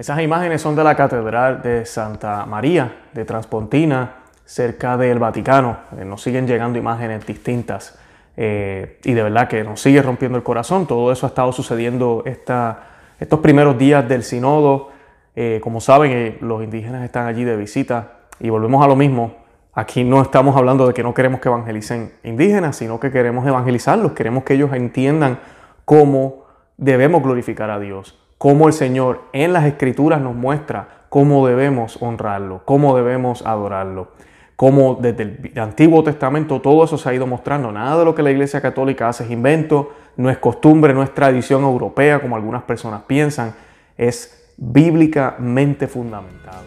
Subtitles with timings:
[0.00, 4.14] Esas imágenes son de la Catedral de Santa María de Transpontina,
[4.46, 5.76] cerca del Vaticano.
[5.98, 7.98] Eh, nos siguen llegando imágenes distintas
[8.34, 10.86] eh, y de verdad que nos sigue rompiendo el corazón.
[10.86, 14.88] Todo eso ha estado sucediendo estos primeros días del Sinodo.
[15.36, 19.34] Eh, como saben, los indígenas están allí de visita y volvemos a lo mismo.
[19.74, 24.12] Aquí no estamos hablando de que no queremos que evangelicen indígenas, sino que queremos evangelizarlos,
[24.12, 25.40] queremos que ellos entiendan
[25.84, 26.46] cómo
[26.78, 32.62] debemos glorificar a Dios, cómo el Señor en las escrituras nos muestra cómo debemos honrarlo,
[32.64, 34.12] cómo debemos adorarlo,
[34.56, 37.70] cómo desde el Antiguo Testamento todo eso se ha ido mostrando.
[37.70, 41.12] Nada de lo que la Iglesia Católica hace es invento, no es costumbre, no es
[41.12, 43.54] tradición europea como algunas personas piensan,
[43.98, 46.64] es bíblicamente fundamentado.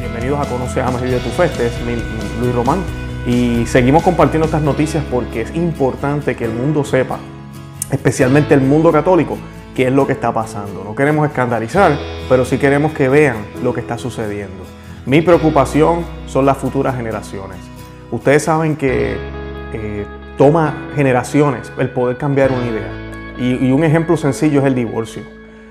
[0.00, 1.44] bienvenidos a Conoce, Amas y de tu Fe.
[1.44, 1.74] Este es
[2.40, 7.18] Luis Román y seguimos compartiendo estas noticias porque es importante que el mundo sepa,
[7.90, 9.38] especialmente el mundo católico,
[9.74, 10.82] qué es lo que está pasando.
[10.84, 11.96] No queremos escandalizar,
[12.28, 14.64] pero sí queremos que vean lo que está sucediendo.
[15.06, 17.58] Mi preocupación son las futuras generaciones.
[18.10, 19.16] Ustedes saben que
[19.72, 22.92] eh, toma generaciones el poder cambiar una idea.
[23.38, 25.22] y un ejemplo sencillo es el divorcio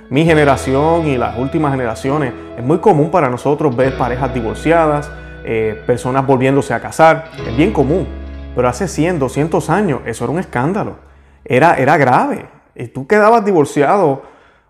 [0.09, 5.11] mi generación y las últimas generaciones, es muy común para nosotros ver parejas divorciadas,
[5.51, 8.07] eh, personas volviéndose a casar, es bien común.
[8.55, 10.97] Pero hace 100, 200 años eso era un escándalo,
[11.43, 12.45] era, era grave.
[12.75, 14.21] Y tú quedabas divorciado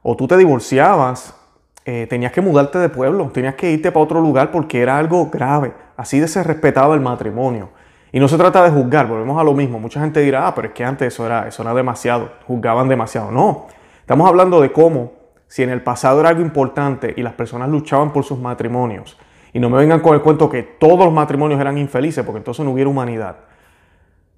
[0.01, 1.35] o tú te divorciabas,
[1.83, 5.29] eh, tenías que mudarte de pueblo, tenías que irte para otro lugar porque era algo
[5.29, 5.73] grave.
[5.97, 7.71] Así de se respetaba el matrimonio.
[8.13, 9.79] Y no se trata de juzgar, volvemos a lo mismo.
[9.79, 13.31] Mucha gente dirá, ah, pero es que antes eso era, eso era demasiado, juzgaban demasiado.
[13.31, 13.67] No,
[13.99, 15.11] estamos hablando de cómo
[15.47, 19.17] si en el pasado era algo importante y las personas luchaban por sus matrimonios,
[19.53, 22.63] y no me vengan con el cuento que todos los matrimonios eran infelices, porque entonces
[22.65, 23.37] no hubiera humanidad.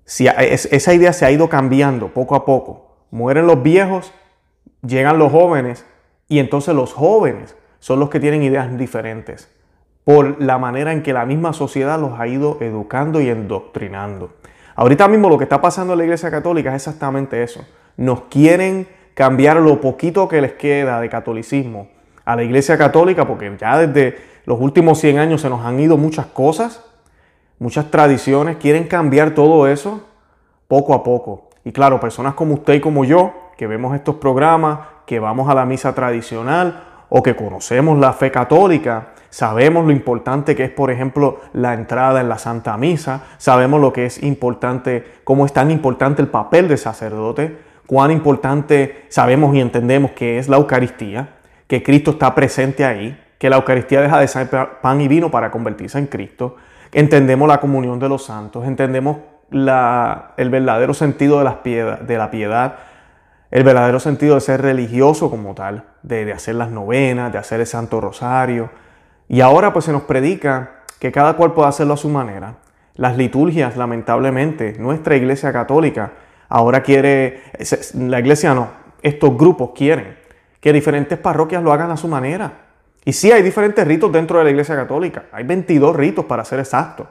[0.06, 2.96] Si esa idea se ha ido cambiando poco a poco.
[3.12, 4.14] Mueren los viejos,
[4.86, 5.86] llegan los jóvenes,
[6.28, 9.50] y entonces los jóvenes son los que tienen ideas diferentes,
[10.04, 14.34] por la manera en que la misma sociedad los ha ido educando y endoctrinando.
[14.76, 17.66] Ahorita mismo lo que está pasando en la Iglesia Católica es exactamente eso.
[17.98, 21.90] Nos quieren cambiar lo poquito que les queda de catolicismo
[22.24, 25.98] a la Iglesia Católica, porque ya desde los últimos 100 años se nos han ido
[25.98, 26.84] muchas cosas,
[27.60, 30.02] muchas tradiciones, quieren cambiar todo eso
[30.68, 31.50] poco a poco.
[31.64, 35.54] Y claro, personas como usted y como yo, que vemos estos programas, que vamos a
[35.54, 40.90] la misa tradicional o que conocemos la fe católica, sabemos lo importante que es, por
[40.90, 45.70] ejemplo, la entrada en la Santa Misa, sabemos lo que es importante, cómo es tan
[45.72, 51.36] importante el papel de sacerdote, cuán importante sabemos y entendemos que es la Eucaristía,
[51.68, 54.48] que Cristo está presente ahí, que la Eucaristía deja de ser
[54.82, 56.58] pan y vino para convertirse en Cristo.
[56.92, 59.18] Entendemos la comunión de los santos, entendemos
[59.52, 62.76] el verdadero sentido de, la piedad,
[63.50, 67.60] el verdadero sentido de ser religioso como tal, de, de hacer las novenas, de hacer
[67.62, 68.70] el Santo Rosario.
[69.28, 72.58] Y ahora pues se nos predica que cada cual puede hacerlo a su manera.
[72.94, 76.12] Las liturgias, lamentablemente, nuestra Iglesia Católica
[76.54, 77.44] Ahora quiere,
[77.94, 78.68] la iglesia no,
[79.02, 80.18] estos grupos quieren
[80.60, 82.52] que diferentes parroquias lo hagan a su manera.
[83.04, 86.60] Y sí hay diferentes ritos dentro de la iglesia católica, hay 22 ritos para ser
[86.60, 87.08] exactos,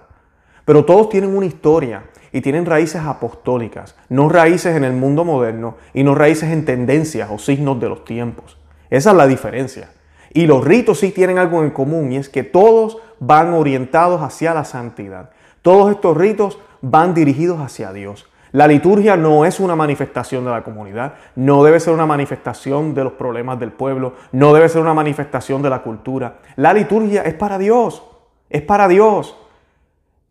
[0.65, 5.77] pero todos tienen una historia y tienen raíces apostólicas, no raíces en el mundo moderno
[5.93, 8.56] y no raíces en tendencias o signos de los tiempos.
[8.89, 9.91] Esa es la diferencia.
[10.33, 14.55] Y los ritos sí tienen algo en común y es que todos van orientados hacia
[14.55, 15.31] la santidad.
[15.62, 18.29] Todos estos ritos van dirigidos hacia Dios.
[18.53, 23.05] La liturgia no es una manifestación de la comunidad, no debe ser una manifestación de
[23.05, 26.39] los problemas del pueblo, no debe ser una manifestación de la cultura.
[26.57, 28.03] La liturgia es para Dios,
[28.48, 29.36] es para Dios.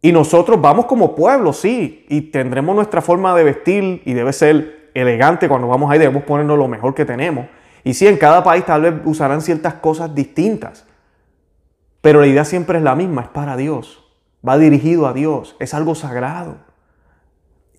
[0.02, 4.92] Y nosotros vamos como pueblo, sí, y tendremos nuestra forma de vestir y debe ser
[4.94, 7.46] elegante cuando vamos ahí, debemos ponernos lo mejor que tenemos.
[7.84, 10.86] Y sí, en cada país tal vez usarán ciertas cosas distintas,
[12.02, 14.06] pero la idea siempre es la misma, es para Dios,
[14.48, 16.69] va dirigido a Dios, es algo sagrado.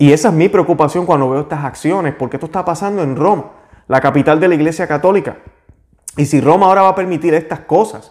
[0.01, 3.51] Y esa es mi preocupación cuando veo estas acciones, porque esto está pasando en Roma,
[3.87, 5.37] la capital de la Iglesia Católica.
[6.17, 8.11] Y si Roma ahora va a permitir estas cosas,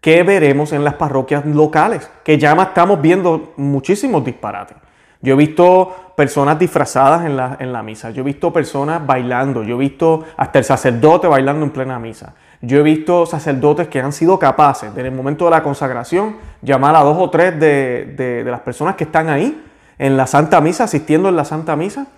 [0.00, 2.10] ¿qué veremos en las parroquias locales?
[2.24, 4.78] Que ya estamos viendo muchísimos disparates.
[5.20, 9.64] Yo he visto personas disfrazadas en la, en la misa, yo he visto personas bailando,
[9.64, 12.36] yo he visto hasta el sacerdote bailando en plena misa.
[12.62, 16.96] Yo he visto sacerdotes que han sido capaces, en el momento de la consagración, llamar
[16.96, 19.62] a dos o tres de, de las personas que están ahí
[20.02, 22.08] en la Santa Misa, asistiendo en la Santa Misa,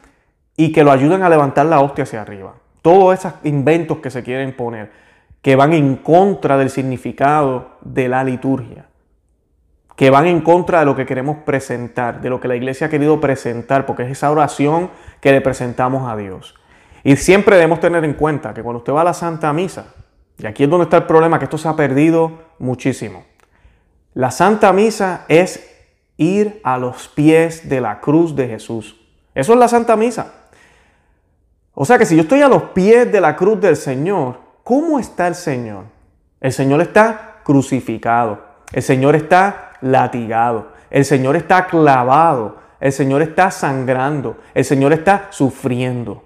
[0.57, 2.55] y que lo ayuden a levantar la hostia hacia arriba.
[2.81, 4.91] Todos esos inventos que se quieren poner,
[5.43, 8.87] que van en contra del significado de la liturgia.
[9.97, 12.91] que van en contra de lo que queremos presentar, de lo que la iglesia ha
[12.91, 14.91] querido presentar, porque es esa oración
[15.21, 16.57] que le presentamos a Dios.
[17.05, 19.95] Y siempre debemos tener en cuenta que cuando usted va a la Santa Misa,
[20.39, 23.25] y aquí es donde está el problema, que esto se ha perdido muchísimo.
[24.15, 25.74] La Santa Misa es
[26.17, 28.97] ir a los pies de la cruz de Jesús.
[29.35, 30.33] Eso es la Santa Misa.
[31.75, 34.99] O sea que si yo estoy a los pies de la cruz del Señor, ¿cómo
[34.99, 35.85] está el Señor?
[36.41, 38.41] El Señor está crucificado.
[38.73, 40.69] El Señor está latigado.
[40.91, 42.59] El Señor está clavado.
[42.81, 44.37] El Señor está sangrando.
[44.55, 46.25] El Señor está sufriendo.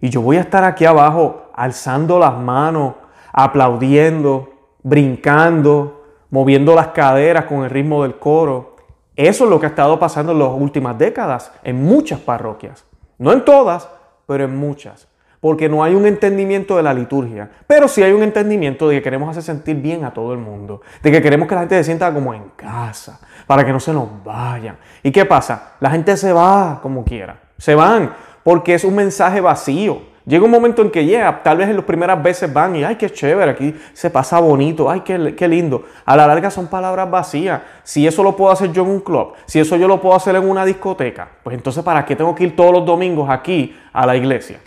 [0.00, 2.94] Y yo voy a estar aquí abajo alzando las manos,
[3.32, 4.50] aplaudiendo,
[4.82, 8.76] brincando, moviendo las caderas con el ritmo del coro.
[9.18, 12.84] Eso es lo que ha estado pasando en las últimas décadas en muchas parroquias.
[13.18, 13.88] No en todas,
[14.28, 15.08] pero en muchas.
[15.40, 17.50] Porque no hay un entendimiento de la liturgia.
[17.66, 20.82] Pero sí hay un entendimiento de que queremos hacer sentir bien a todo el mundo.
[21.02, 23.18] De que queremos que la gente se sienta como en casa.
[23.48, 24.78] Para que no se nos vayan.
[25.02, 25.72] ¿Y qué pasa?
[25.80, 27.40] La gente se va como quiera.
[27.58, 28.14] Se van
[28.44, 30.00] porque es un mensaje vacío.
[30.28, 32.96] Llega un momento en que llega, tal vez en las primeras veces van y, ay,
[32.96, 35.86] qué chévere, aquí se pasa bonito, ay, qué, qué, lindo.
[36.04, 37.62] A la larga son palabras vacías.
[37.82, 40.36] Si eso lo puedo hacer yo en un club, si eso yo lo puedo hacer
[40.36, 44.04] en una discoteca, pues entonces, ¿para qué tengo que ir todos los domingos aquí a
[44.04, 44.60] la iglesia?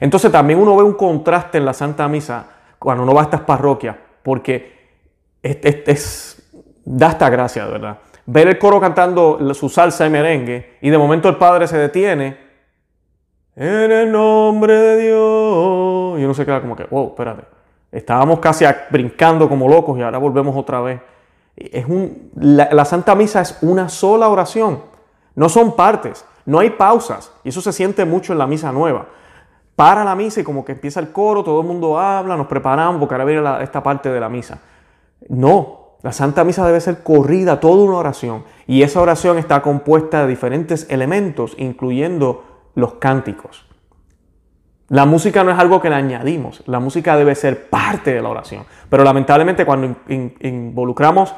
[0.00, 2.48] Entonces también uno ve un contraste en la Santa Misa
[2.78, 4.98] cuando uno va a estas parroquias, porque
[5.42, 6.46] es,
[6.84, 8.00] da esta gracia, ¿verdad?
[8.26, 12.45] Ver el coro cantando su salsa y merengue y de momento el padre se detiene
[13.56, 16.20] en el nombre de Dios.
[16.20, 17.44] Y uno se queda como que, wow, espérate.
[17.90, 21.00] Estábamos casi brincando como locos y ahora volvemos otra vez.
[21.56, 24.82] Es un, la, Santa Misa es una sola oración.
[25.34, 27.32] No son partes, no hay pausas.
[27.42, 29.06] Y eso se siente mucho en la misa nueva.
[29.74, 32.98] Para la misa y como que empieza el coro, todo el mundo habla, nos preparamos
[32.98, 34.60] porque ahora viene esta parte de la misa.
[35.28, 38.44] No, la Santa Misa debe ser corrida, toda una oración.
[38.66, 42.44] Y esa oración está compuesta de diferentes elementos, incluyendo
[42.76, 43.66] los cánticos.
[44.88, 48.28] La música no es algo que le añadimos, la música debe ser parte de la
[48.28, 48.62] oración.
[48.88, 51.34] Pero lamentablemente cuando involucramos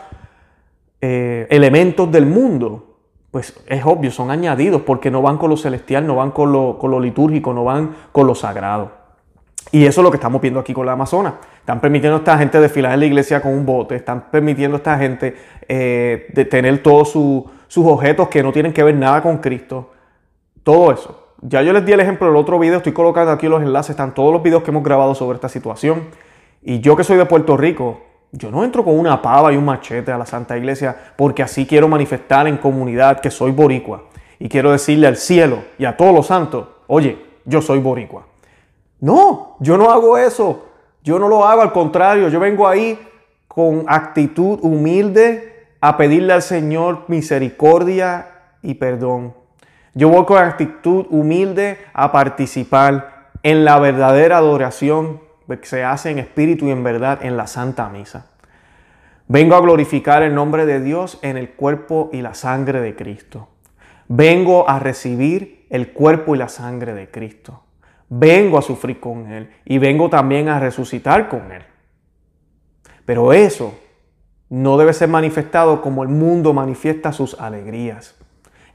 [1.00, 2.98] eh, elementos del mundo,
[3.30, 7.00] pues es obvio, son añadidos porque no van con lo celestial, no van con lo,
[7.00, 8.92] litúrgico, no van con lo sagrado.
[9.72, 11.36] Y eso es lo que estamos viendo aquí con la Amazona.
[11.60, 14.78] Están permitiendo a esta gente desfilar en la iglesia con un bote, están permitiendo a
[14.78, 15.36] esta gente
[15.68, 19.90] eh, tener todos sus objetos que no tienen que ver nada con Cristo.
[20.62, 21.27] Todo eso.
[21.40, 24.12] Ya yo les di el ejemplo del otro video, estoy colocando aquí los enlaces, están
[24.12, 26.08] todos los videos que hemos grabado sobre esta situación.
[26.62, 28.00] Y yo que soy de Puerto Rico,
[28.32, 31.64] yo no entro con una pava y un machete a la Santa Iglesia porque así
[31.64, 34.04] quiero manifestar en comunidad que soy boricua.
[34.40, 38.26] Y quiero decirle al cielo y a todos los santos, oye, yo soy boricua.
[39.00, 40.66] No, yo no hago eso.
[41.04, 42.98] Yo no lo hago, al contrario, yo vengo ahí
[43.46, 48.26] con actitud humilde a pedirle al Señor misericordia
[48.62, 49.34] y perdón.
[49.98, 56.20] Yo voy con actitud humilde a participar en la verdadera adoración que se hace en
[56.20, 58.26] espíritu y en verdad en la Santa Misa.
[59.26, 63.48] Vengo a glorificar el nombre de Dios en el cuerpo y la sangre de Cristo.
[64.06, 67.64] Vengo a recibir el cuerpo y la sangre de Cristo.
[68.08, 71.64] Vengo a sufrir con Él y vengo también a resucitar con Él.
[73.04, 73.76] Pero eso
[74.48, 78.14] no debe ser manifestado como el mundo manifiesta sus alegrías.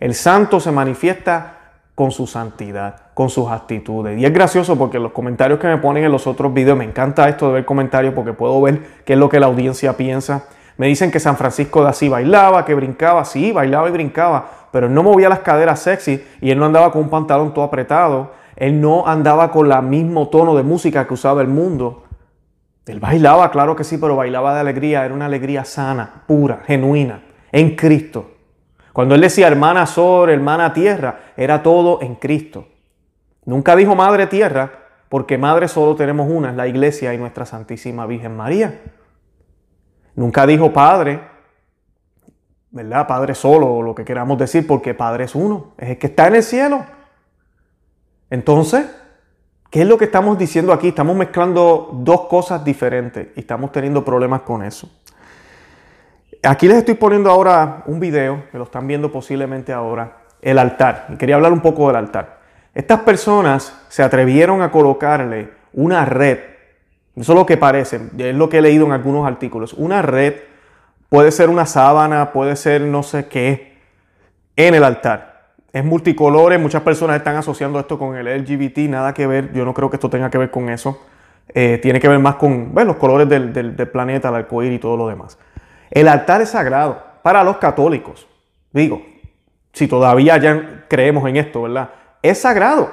[0.04, 1.60] El santo se manifiesta
[1.96, 4.20] con su santidad, con sus actitudes.
[4.20, 7.30] Y es gracioso porque los comentarios que me ponen en los otros videos, me encanta
[7.30, 10.44] esto de ver comentarios porque puedo ver qué es lo que la audiencia piensa.
[10.76, 14.88] Me dicen que San Francisco de Asís bailaba, que brincaba, sí, bailaba y brincaba, pero
[14.88, 18.34] él no movía las caderas sexy y él no andaba con un pantalón todo apretado,
[18.58, 22.04] él no andaba con el mismo tono de música que usaba el mundo.
[22.88, 27.22] Él bailaba, claro que sí, pero bailaba de alegría, era una alegría sana, pura, genuina,
[27.54, 28.33] en Cristo.
[28.94, 32.68] Cuando él decía hermana sol, hermana tierra, era todo en Cristo.
[33.44, 34.72] Nunca dijo madre tierra,
[35.10, 38.82] porque madre solo tenemos una, es la iglesia y nuestra Santísima Virgen María.
[40.16, 41.22] Nunca dijo padre,
[42.70, 43.08] ¿verdad?
[43.08, 46.28] Padre solo, o lo que queramos decir, porque padre es uno, es el que está
[46.28, 46.86] en el cielo.
[48.30, 48.86] Entonces,
[49.72, 50.90] ¿qué es lo que estamos diciendo aquí?
[50.90, 54.90] Estamos mezclando dos cosas diferentes y estamos teniendo problemas con eso.
[56.46, 61.08] Aquí les estoy poniendo ahora un video, que lo están viendo posiblemente ahora, el altar.
[61.10, 62.40] Y quería hablar un poco del altar.
[62.74, 66.40] Estas personas se atrevieron a colocarle una red,
[67.16, 70.34] eso es lo que parece, es lo que he leído en algunos artículos, una red,
[71.10, 73.78] puede ser una sábana, puede ser no sé qué,
[74.56, 75.52] en el altar.
[75.72, 79.74] Es multicolores, muchas personas están asociando esto con el LGBT, nada que ver, yo no
[79.74, 81.00] creo que esto tenga que ver con eso.
[81.54, 84.98] Eh, tiene que ver más con los colores del, del, planeta, el arcoíris y todo
[84.98, 85.38] lo demás.
[85.94, 87.14] El altar es sagrado.
[87.22, 88.28] para los católicos,
[88.74, 89.02] digo,
[89.72, 91.92] si todavía ya creemos en esto, ¿verdad?
[92.22, 92.92] Es sagrado.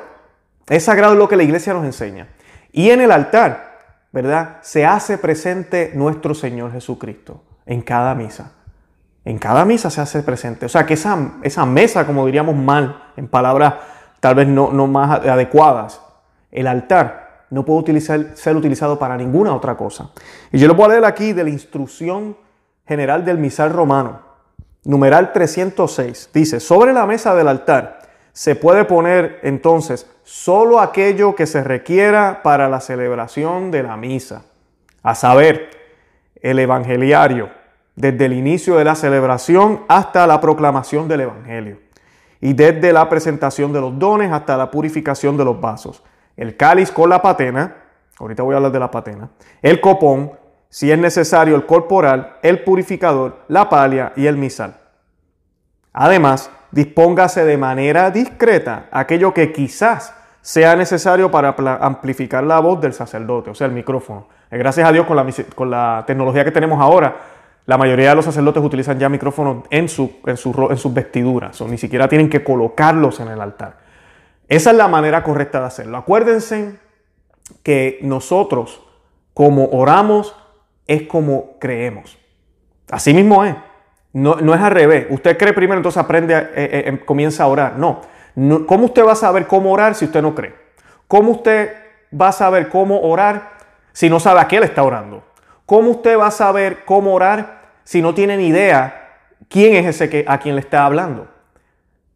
[0.69, 2.29] Es sagrado lo que la iglesia nos enseña.
[2.71, 3.79] Y en el altar,
[4.13, 4.59] ¿verdad?
[4.61, 8.53] Se hace presente nuestro Señor Jesucristo en cada misa.
[9.25, 10.67] En cada misa se hace presente.
[10.67, 13.75] O sea que esa, esa mesa, como diríamos mal, en palabras
[14.21, 16.01] tal vez no, no más adecuadas,
[16.53, 20.11] el altar no puede utilizar, ser utilizado para ninguna otra cosa.
[20.53, 22.37] Y yo lo voy a leer aquí de la instrucción
[22.91, 24.19] general del misal romano,
[24.83, 26.31] numeral 306.
[26.35, 28.01] Dice, sobre la mesa del altar
[28.33, 34.43] se puede poner entonces solo aquello que se requiera para la celebración de la misa,
[35.05, 35.71] a saber,
[36.43, 37.51] el evangeliario,
[37.95, 41.79] desde el inicio de la celebración hasta la proclamación del Evangelio,
[42.41, 46.03] y desde la presentación de los dones hasta la purificación de los vasos,
[46.37, 47.77] el cáliz con la patena,
[48.19, 49.31] ahorita voy a hablar de la patena,
[49.63, 50.33] el copón,
[50.71, 54.77] si es necesario el corporal, el purificador, la palia y el misal.
[55.93, 62.93] Además, dispóngase de manera discreta aquello que quizás sea necesario para amplificar la voz del
[62.93, 64.29] sacerdote, o sea, el micrófono.
[64.49, 67.17] Gracias a Dios con la, tecnología que tenemos ahora,
[67.67, 72.09] la mayoría de los sacerdotes utilizan ya micrófonos en, en sus vestiduras, o ni siquiera
[72.09, 73.79] tienen que colocarlos en el altar.
[74.49, 75.99] Esa es la manera correcta de hacerlo.
[75.99, 76.79] Acuérdense
[77.63, 78.81] que nosotros,
[79.35, 80.35] como oramos,
[80.91, 82.19] es como creemos.
[82.91, 83.55] Así mismo es.
[84.13, 85.07] No, es al revés.
[85.09, 87.79] Usted cree primero, entonces aprende, eh, eh, em, comienza a orar.
[87.79, 88.01] No.
[88.35, 88.67] no.
[88.67, 90.53] ¿Cómo usted va a saber cómo orar si usted no cree?
[91.07, 91.73] ¿Cómo usted
[92.21, 93.51] va a saber cómo orar
[93.93, 95.23] si no sabe a qué le está orando?
[95.65, 99.19] ¿Cómo usted va a saber cómo orar si no tiene ni idea
[99.49, 101.29] quién es ese a quien le está hablando?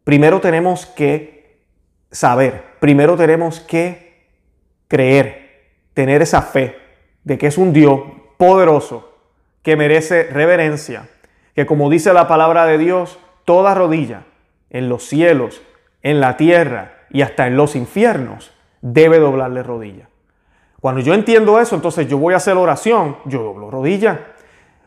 [0.03, 1.61] Primero tenemos que
[2.11, 4.27] saber, primero tenemos que
[4.89, 5.63] creer,
[5.93, 6.75] tener esa fe
[7.23, 8.01] de que es un Dios
[8.37, 9.11] poderoso
[9.63, 11.09] que merece reverencia,
[11.55, 14.23] que como dice la palabra de Dios, toda rodilla
[14.69, 15.61] en los cielos,
[16.03, 18.51] en la tierra y hasta en los infiernos
[18.81, 20.09] debe doblarle rodilla.
[20.81, 24.27] Cuando yo entiendo eso, entonces yo voy a hacer oración, yo doblo rodilla.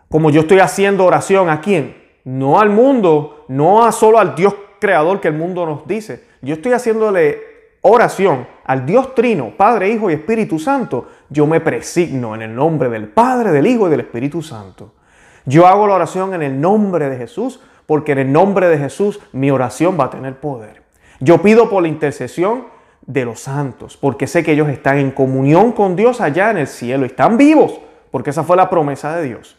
[0.08, 1.96] Como yo estoy haciendo oración a quién?
[2.24, 6.24] No al mundo, no a solo al Dios creador que el mundo nos dice.
[6.40, 7.42] Yo estoy haciéndole
[7.82, 11.08] oración al Dios Trino, Padre, Hijo y Espíritu Santo.
[11.28, 14.94] Yo me presigno en el nombre del Padre, del Hijo y del Espíritu Santo.
[15.44, 19.20] Yo hago la oración en el nombre de Jesús porque en el nombre de Jesús
[19.32, 20.82] mi oración va a tener poder.
[21.20, 22.66] Yo pido por la intercesión
[23.06, 26.66] de los santos porque sé que ellos están en comunión con Dios allá en el
[26.66, 27.80] cielo están vivos
[28.10, 29.57] porque esa fue la promesa de Dios.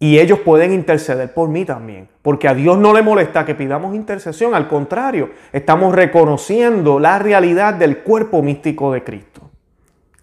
[0.00, 3.96] Y ellos pueden interceder por mí también, porque a Dios no le molesta que pidamos
[3.96, 9.50] intercesión, al contrario, estamos reconociendo la realidad del cuerpo místico de Cristo.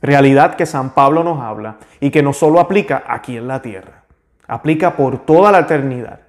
[0.02, 4.04] Realidad que San Pablo nos habla y que no solo aplica aquí en la tierra,
[4.48, 6.22] aplica por toda la eternidad.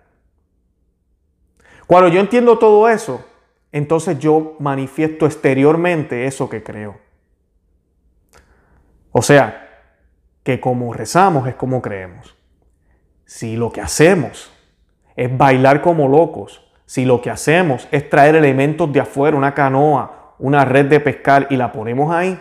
[1.86, 3.24] Cuando yo entiendo todo eso,
[3.70, 6.96] entonces yo manifiesto exteriormente eso que creo.
[9.12, 9.68] O sea,
[10.42, 12.35] que como rezamos es como creemos.
[13.26, 14.52] Si lo que hacemos
[15.16, 20.34] es bailar como locos, si lo que hacemos es traer elementos de afuera, una canoa,
[20.38, 22.38] una red de pescar y la ponemos ahí,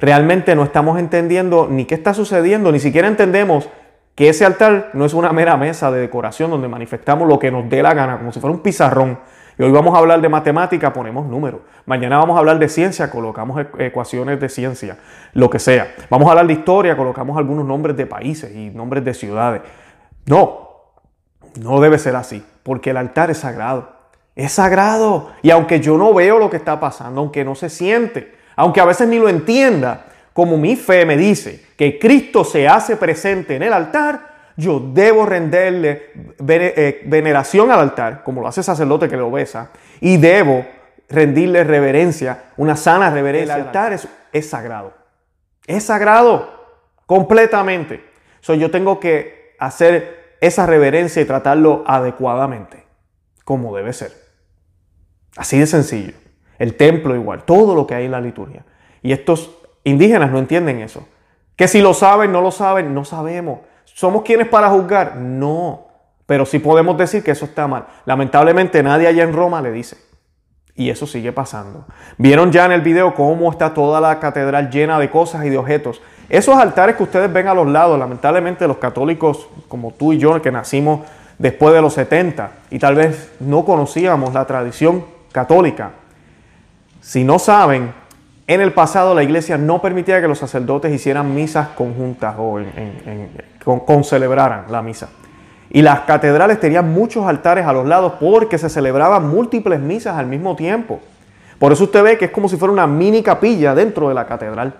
[0.00, 3.68] realmente no estamos entendiendo ni qué está sucediendo, ni siquiera entendemos
[4.16, 7.68] que ese altar no es una mera mesa de decoración donde manifestamos lo que nos
[7.68, 9.20] dé la gana, como si fuera un pizarrón.
[9.56, 11.60] Y hoy vamos a hablar de matemática, ponemos números.
[11.86, 14.98] Mañana vamos a hablar de ciencia, colocamos e-, ecuaciones de ciencia,
[15.32, 15.94] lo que sea.
[16.10, 19.62] Vamos a hablar de historia, colocamos algunos nombres de países y nombres de ciudades.
[20.26, 20.64] No,
[21.60, 23.92] no debe ser así, porque el altar es sagrado.
[24.34, 25.32] Es sagrado.
[25.42, 28.84] Y aunque yo no veo lo que está pasando, aunque no se siente, aunque a
[28.84, 33.62] veces ni lo entienda, como mi fe me dice que Cristo se hace presente en
[33.62, 36.10] el altar, yo debo renderle
[36.48, 40.64] eh, veneración al altar, como lo hace el sacerdote que lo besa, y debo
[41.08, 43.56] rendirle reverencia, una sana reverencia.
[43.56, 44.92] El altar es, es sagrado.
[45.66, 46.48] Es sagrado
[47.06, 48.04] completamente.
[48.40, 52.84] So, yo tengo que hacer esa reverencia y tratarlo adecuadamente,
[53.44, 54.12] como debe ser.
[55.36, 56.14] Así de sencillo.
[56.58, 58.64] El templo igual, todo lo que hay en la liturgia.
[59.02, 59.50] Y estos
[59.82, 61.06] indígenas no entienden eso.
[61.56, 63.60] Que si lo saben, no lo saben, no sabemos.
[63.84, 65.16] ¿Somos quienes para juzgar?
[65.16, 65.86] No.
[66.26, 67.86] Pero sí podemos decir que eso está mal.
[68.06, 69.96] Lamentablemente nadie allá en Roma le dice.
[70.74, 71.86] Y eso sigue pasando.
[72.18, 75.58] Vieron ya en el video cómo está toda la catedral llena de cosas y de
[75.58, 76.02] objetos.
[76.28, 80.40] Esos altares que ustedes ven a los lados, lamentablemente los católicos como tú y yo,
[80.40, 81.00] que nacimos
[81.38, 85.90] después de los 70 y tal vez no conocíamos la tradición católica,
[87.00, 87.92] si no saben,
[88.46, 92.58] en el pasado la iglesia no permitía que los sacerdotes hicieran misas conjuntas o
[93.64, 95.08] con, celebraran la misa.
[95.70, 100.26] Y las catedrales tenían muchos altares a los lados porque se celebraban múltiples misas al
[100.26, 101.00] mismo tiempo.
[101.58, 104.26] Por eso usted ve que es como si fuera una mini capilla dentro de la
[104.26, 104.74] catedral.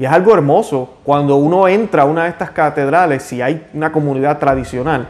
[0.00, 3.92] Y es algo hermoso cuando uno entra a una de estas catedrales, si hay una
[3.92, 5.08] comunidad tradicional,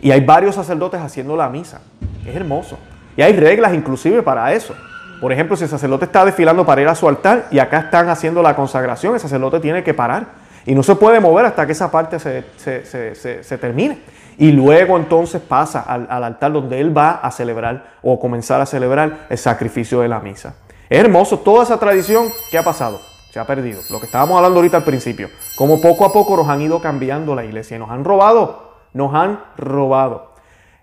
[0.00, 1.82] y hay varios sacerdotes haciendo la misa.
[2.26, 2.76] Es hermoso.
[3.16, 4.74] Y hay reglas inclusive para eso.
[5.20, 8.08] Por ejemplo, si el sacerdote está desfilando para ir a su altar y acá están
[8.08, 10.26] haciendo la consagración, el sacerdote tiene que parar.
[10.66, 14.00] Y no se puede mover hasta que esa parte se, termine.
[14.36, 18.66] Y luego entonces pasa al, al, altar donde él va a celebrar o comenzar a
[18.66, 20.56] celebrar el sacrificio de la misa.
[20.90, 22.98] Es hermoso, toda esa tradición que ha pasado,
[23.34, 23.82] se ha perdido.
[23.90, 27.34] Lo que estábamos hablando ahorita al principio, como poco a poco nos han ido cambiando
[27.34, 28.64] la iglesia y nos han robado
[28.94, 30.32] nos han robado.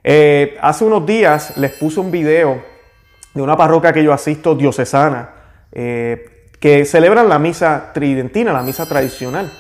[0.04, 2.62] Eh, hace unos días les puse un video
[3.34, 5.30] de una parroquia que yo asisto, diocesana,
[5.72, 9.52] eh, que celebran la misa tridentina, la misa tradicional.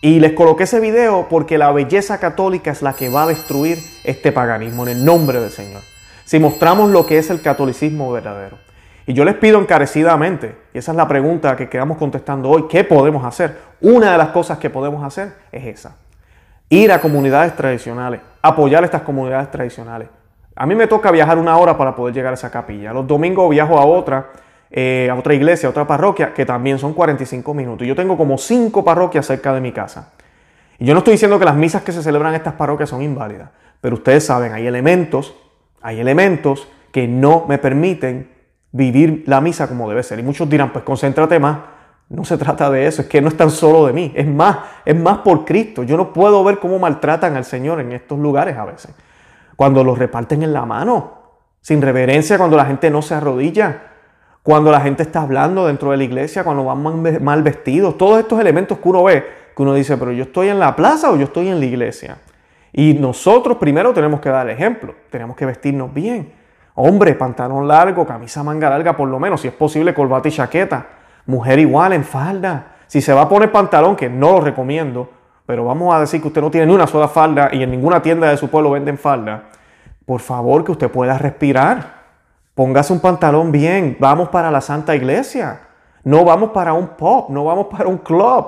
[0.00, 3.78] Y les coloqué ese video porque la belleza católica es la que va a destruir
[4.02, 5.82] este paganismo en el nombre del Señor.
[6.24, 8.56] Si mostramos lo que es el catolicismo verdadero.
[9.06, 12.84] Y yo les pido encarecidamente, y esa es la pregunta que quedamos contestando hoy, ¿qué
[12.84, 13.58] podemos hacer?
[13.80, 15.96] Una de las cosas que podemos hacer es esa
[16.72, 20.08] ir a comunidades tradicionales, apoyar estas comunidades tradicionales.
[20.56, 22.94] A mí me toca viajar una hora para poder llegar a esa capilla.
[22.94, 24.30] Los domingos viajo a otra,
[24.70, 27.86] eh, a otra iglesia, a otra parroquia, que también son 45 minutos.
[27.86, 30.12] Yo tengo como cinco parroquias cerca de mi casa.
[30.78, 33.02] Y yo no estoy diciendo que las misas que se celebran en estas parroquias son
[33.02, 33.50] inválidas,
[33.82, 35.34] pero ustedes saben, hay elementos,
[35.82, 38.31] hay elementos que no me permiten
[38.72, 40.18] vivir la misa como debe ser.
[40.18, 41.58] Y muchos dirán, pues concéntrate más.
[42.08, 44.58] No se trata de eso, es que no es tan solo de mí, es más,
[44.84, 45.82] es más por Cristo.
[45.82, 48.94] Yo no puedo ver cómo maltratan al Señor en estos lugares a veces.
[49.56, 51.22] Cuando los reparten en la mano,
[51.62, 53.92] sin reverencia, cuando la gente no se arrodilla,
[54.42, 58.38] cuando la gente está hablando dentro de la iglesia, cuando van mal vestidos, todos estos
[58.40, 59.24] elementos que uno ve,
[59.56, 62.18] que uno dice, pero yo estoy en la plaza o yo estoy en la iglesia.
[62.72, 66.41] Y nosotros primero tenemos que dar ejemplo, tenemos que vestirnos bien.
[66.74, 70.86] Hombre, pantalón largo, camisa manga larga, por lo menos, si es posible, corbata y chaqueta
[71.26, 72.76] Mujer igual en falda.
[72.86, 75.10] Si se va a poner pantalón, que no lo recomiendo,
[75.46, 78.02] pero vamos a decir que usted no tiene ni una sola falda y en ninguna
[78.02, 79.44] tienda de su pueblo venden falda,
[80.04, 82.02] por favor que usted pueda respirar.
[82.54, 83.96] Póngase un pantalón bien.
[83.98, 85.60] Vamos para la Santa Iglesia.
[86.04, 88.46] No vamos para un pop, no vamos para un club.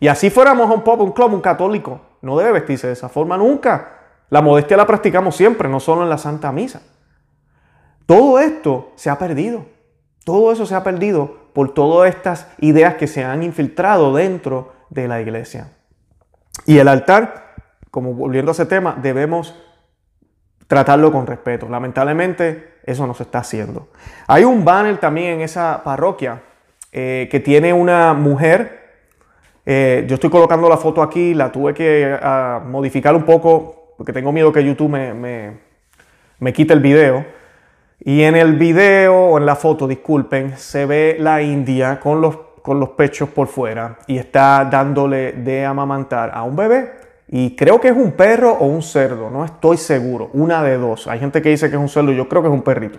[0.00, 2.00] Y así fuéramos a un pop, un club, un católico.
[2.20, 3.92] No debe vestirse de esa forma nunca.
[4.28, 6.82] La modestia la practicamos siempre, no solo en la Santa Misa.
[8.06, 9.66] Todo esto se ha perdido.
[10.24, 15.08] Todo eso se ha perdido por todas estas ideas que se han infiltrado dentro de
[15.08, 15.72] la iglesia.
[16.66, 17.54] Y el altar,
[17.90, 19.54] como volviendo a ese tema, debemos
[20.66, 21.68] tratarlo con respeto.
[21.68, 23.88] Lamentablemente eso no se está haciendo.
[24.26, 26.42] Hay un banner también en esa parroquia
[26.92, 28.84] eh, que tiene una mujer.
[29.64, 34.12] Eh, yo estoy colocando la foto aquí, la tuve que ah, modificar un poco porque
[34.12, 35.58] tengo miedo que YouTube me, me,
[36.38, 37.24] me quite el video.
[37.98, 42.36] Y en el video o en la foto, disculpen, se ve la india con los,
[42.62, 46.92] con los pechos por fuera y está dándole de amamantar a un bebé.
[47.28, 51.08] Y creo que es un perro o un cerdo, no estoy seguro, una de dos.
[51.08, 52.98] Hay gente que dice que es un cerdo, yo creo que es un perrito.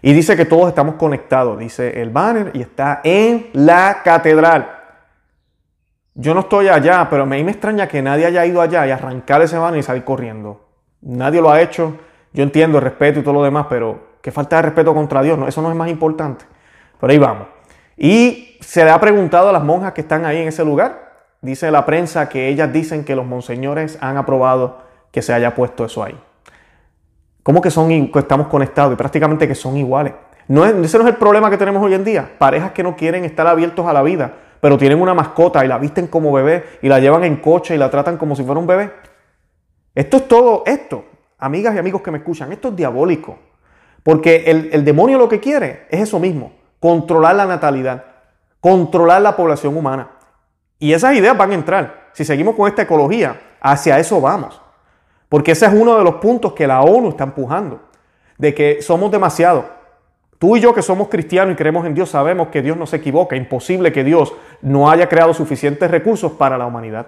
[0.00, 4.76] Y dice que todos estamos conectados, dice el banner, y está en la catedral.
[6.14, 8.90] Yo no estoy allá, pero a mí me extraña que nadie haya ido allá y
[8.90, 10.66] arrancar ese banner y salir corriendo.
[11.00, 11.96] Nadie lo ha hecho.
[12.32, 15.38] Yo entiendo el respeto y todo lo demás, pero que falta de respeto contra Dios,
[15.38, 16.44] no, eso no es más importante.
[17.00, 17.48] Pero ahí vamos.
[17.96, 21.08] Y se le ha preguntado a las monjas que están ahí en ese lugar.
[21.40, 25.84] Dice la prensa que ellas dicen que los monseñores han aprobado que se haya puesto
[25.84, 26.18] eso ahí.
[27.42, 30.12] ¿Cómo que son, estamos conectados y prácticamente que son iguales?
[30.48, 32.36] No es, ese no es el problema que tenemos hoy en día.
[32.38, 35.78] Parejas que no quieren estar abiertos a la vida, pero tienen una mascota y la
[35.78, 38.66] visten como bebé y la llevan en coche y la tratan como si fuera un
[38.66, 38.92] bebé.
[39.94, 41.04] Esto es todo esto.
[41.38, 43.38] Amigas y amigos que me escuchan, esto es diabólico.
[44.02, 48.04] Porque el, demonio lo que quiere es eso mismo, controlar la natalidad,
[48.60, 50.10] controlar la población humana.
[50.78, 52.08] Y esas ideas van a entrar.
[52.12, 54.60] Si seguimos con esta ecología, hacia eso vamos.
[55.28, 57.82] Porque ese es uno de los puntos que la ONU está empujando,
[58.38, 59.66] de que somos demasiado.
[60.38, 62.96] Tú y yo que somos cristianos y creemos en Dios sabemos que Dios no se
[62.96, 64.32] equivoca, imposible que Dios
[64.62, 67.06] no haya creado suficientes recursos para la humanidad.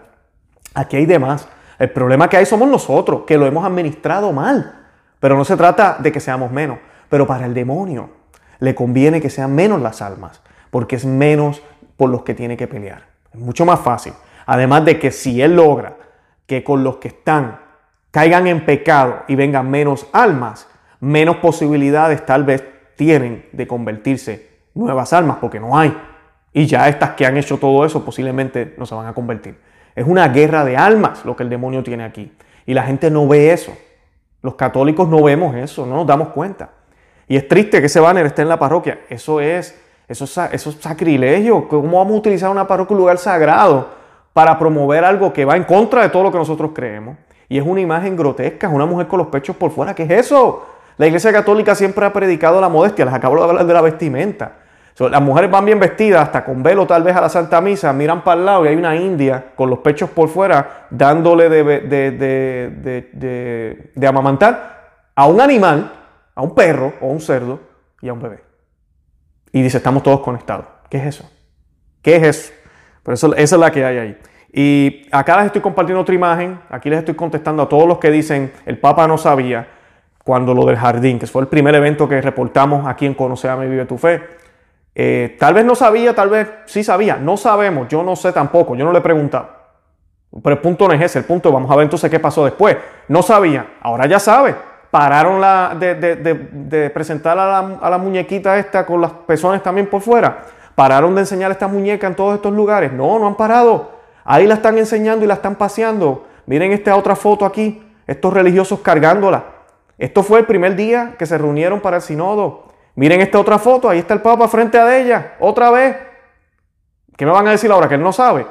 [0.75, 1.49] Aquí hay demás.
[1.79, 4.80] El problema que hay somos nosotros, que lo hemos administrado mal.
[5.21, 6.79] Pero no se trata de que seamos menos.
[7.09, 8.11] Pero para el demonio
[8.59, 11.63] le conviene que sean menos las almas, porque es menos
[11.97, 13.05] por los que tiene que pelear.
[13.33, 14.13] Es mucho más fácil.
[14.47, 15.97] Además de que si él logra
[16.47, 17.61] que con los que están
[18.11, 22.65] caigan en pecado y vengan menos almas, menos posibilidades tal vez
[22.97, 25.97] tienen de convertirse nuevas almas, porque no hay.
[26.53, 29.59] Y ya estas que han hecho todo eso posiblemente no se van a convertir.
[29.95, 32.33] Es una guerra de almas lo que el demonio tiene aquí.
[32.67, 33.77] Y la gente no ve eso.
[34.43, 36.71] Los católicos no vemos eso, no nos damos cuenta.
[37.29, 39.01] Y es triste que ese banner esté en la parroquia.
[39.09, 41.69] Eso es, eso eso es sacrilegio.
[41.69, 43.89] ¿Cómo vamos a utilizar una parroquia, un lugar sagrado,
[44.33, 47.17] para promover algo que va en contra de todo lo que nosotros creemos?
[47.49, 49.95] Y es una imagen grotesca, es una mujer con los pechos por fuera.
[49.95, 50.67] ¿Qué es eso?
[50.97, 53.05] La Iglesia Católica siempre ha predicado la modestia.
[53.05, 54.53] Les acabo de hablar de la vestimenta.
[55.09, 58.23] Las mujeres van bien vestidas, hasta con velo tal vez a la Santa Misa, miran
[58.23, 61.67] para el lado y hay una india con los pechos por fuera dándole de,
[64.07, 65.91] amamantar a un animal,
[66.35, 67.61] a un perro o a un cerdo
[68.03, 68.43] y a un bebé.
[69.53, 70.67] Y dice, estamos todos conectados.
[70.91, 71.31] ¿Qué es eso?
[72.03, 72.53] ¿Qué es eso?
[73.03, 74.19] Por eso esa es la que hay ahí.
[74.53, 78.11] Y acá les estoy compartiendo otra imagen, aquí les estoy contestando a todos los que
[78.11, 79.67] dicen el Papa no sabía
[80.25, 83.57] cuando lo del jardín, que fue el primer evento que reportamos aquí en Conocer a
[83.57, 84.41] mi Vive tu Fe.
[84.95, 88.75] Eh, tal vez no sabía, tal vez sí sabía, no sabemos, yo no sé tampoco,
[88.75, 89.49] yo no le he preguntado.
[90.43, 92.77] Pero el punto no es ese, el punto, vamos a ver entonces qué pasó después.
[93.09, 94.55] No sabía, ahora ya sabe.
[94.91, 100.01] Pararon la, de, presentar a la, a la muñequita esta con las pezones también por
[100.01, 100.45] fuera.
[100.75, 102.93] Pararon de enseñar esta muñeca en todos estos lugares.
[102.93, 103.93] No, no han parado.
[104.25, 106.27] Ahí la están enseñando y la están paseando.
[106.47, 109.45] Miren esta otra foto aquí, estos religiosos cargándola.
[109.99, 112.70] Esto fue el primer día que se reunieron para el sinodo.
[112.95, 115.97] Miren esta otra foto, ahí está el Papa frente a ella, otra vez.
[117.17, 117.89] ¿Qué me van a decir ahora?
[117.89, 118.47] Que él no sabe.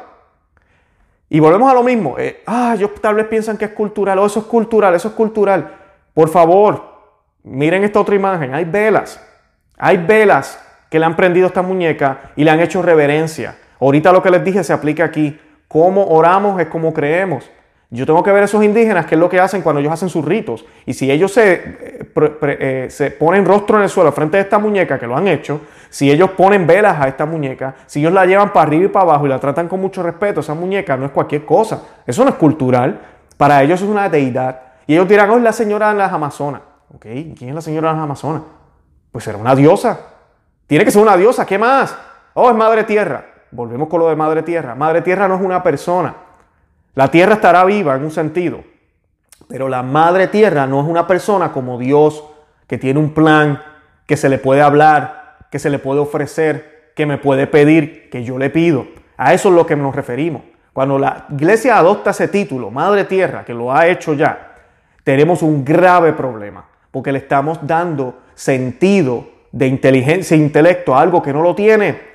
[1.30, 2.17] Y volvemos a lo mismo.
[2.17, 5.13] Eh, ah, ellos tal vez piensan que es cultural, o eso es cultural, eso es
[5.13, 5.75] cultural.
[6.13, 6.84] Por favor,
[7.43, 8.54] miren esta otra imagen.
[8.54, 9.23] Hay velas.
[9.78, 13.58] Hay velas que le han prendido esta muñeca y le han hecho reverencia.
[13.80, 15.39] Ahorita lo que les dije se aplica aquí.
[15.67, 17.49] Cómo oramos es como creemos.
[17.91, 20.10] Yo tengo que ver a esos indígenas qué es lo que hacen cuando ellos hacen
[20.10, 20.63] sus ritos.
[20.86, 22.12] Y si ellos se, eh,
[22.43, 25.62] eh, se ponen rostro en el suelo frente a esta muñeca, que lo han hecho,
[25.89, 29.04] si ellos ponen velas a esta muñeca, si ellos la llevan para arriba y para
[29.06, 31.82] abajo y la tratan con mucho respeto, esa muñeca no es cualquier cosa.
[32.06, 32.99] Eso no es cultural.
[33.38, 34.62] Para ellos es una deidad.
[34.86, 36.62] Y ellos dirán, oh, es la señora de las Amazonas.
[36.93, 37.02] ¿Ok?
[37.02, 38.43] ¿Quién es la señora de las Amazonas?
[39.12, 39.99] Pues era una diosa.
[40.67, 41.43] Tiene que ser una diosa.
[41.43, 41.97] ¿Qué más?
[42.36, 43.25] Oh, es Madre Tierra.
[43.49, 44.75] Volvemos con lo de Madre Tierra.
[44.75, 46.29] Madre Tierra no es una persona.
[46.95, 48.63] La Tierra estará viva en un sentido,
[49.47, 52.23] pero la Madre Tierra no es una persona como Dios
[52.67, 53.62] que tiene un plan,
[54.06, 58.23] que se le puede hablar, que se le puede ofrecer, que me puede pedir, que
[58.23, 58.88] yo le pido.
[59.17, 60.41] A eso es lo que nos referimos.
[60.73, 64.56] Cuando la iglesia adopta ese título, Madre Tierra, que lo ha hecho ya,
[65.04, 71.21] tenemos un grave problema, porque le estamos dando sentido de inteligencia e intelecto a algo
[71.21, 72.10] que no lo tiene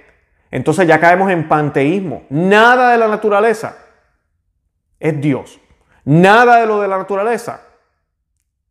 [0.54, 2.22] entonces ya caemos en panteísmo.
[2.30, 3.76] Nada de la naturaleza
[5.04, 5.60] es Dios.
[6.04, 7.60] Nada de lo de la naturaleza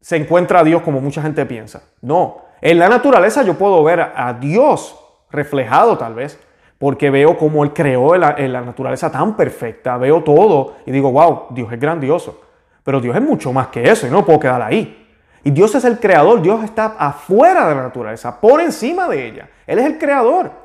[0.02, 1.84] se encuentra a Dios como mucha gente piensa.
[2.02, 6.40] No, en la naturaleza yo puedo ver a Dios reflejado tal vez,
[6.80, 11.48] porque veo cómo Él creó en la, naturaleza tan perfecta, veo todo y digo, wow,
[11.52, 12.42] Dios es grandioso.
[12.84, 15.08] Pero Dios es mucho más que eso y no puedo quedar ahí.
[15.44, 19.50] Y Dios es el creador, Dios está afuera de la naturaleza, por encima de ella.
[19.68, 20.63] Él es el creador.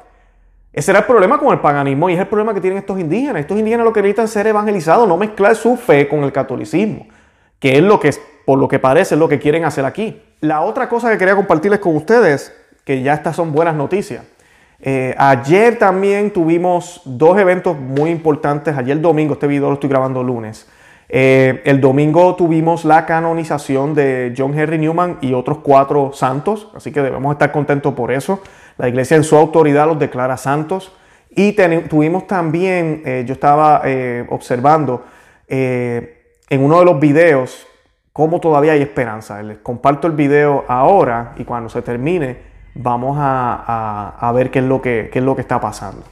[0.72, 3.40] Ese era el problema con el paganismo y es el problema que tienen estos indígenas.
[3.40, 7.07] Estos indígenas lo que necesitan es ser evangelizados, no mezclar su fe con el catolicismo,
[7.59, 10.22] que es lo que, por lo que parece, lo que quieren hacer aquí.
[10.40, 12.54] La otra cosa que quería compartirles con ustedes,
[12.85, 14.24] que ya estas son buenas noticias.
[14.81, 18.76] Eh, ayer también tuvimos dos eventos muy importantes.
[18.76, 20.68] Ayer domingo, este video lo estoy grabando lunes.
[21.09, 26.92] Eh, el domingo tuvimos la canonización de John Henry Newman y otros cuatro santos, así
[26.92, 28.42] que debemos estar contentos por eso.
[28.79, 30.93] La iglesia en su autoridad los declara santos.
[31.31, 31.53] Y
[31.88, 35.05] tuvimos también, eh, yo estaba eh, observando
[35.47, 37.67] eh, en uno de los videos
[38.12, 39.43] cómo todavía hay esperanza.
[39.43, 44.81] Les comparto el video ahora y cuando se termine vamos a, ver qué es, lo
[44.81, 46.05] que, es lo que está pasando.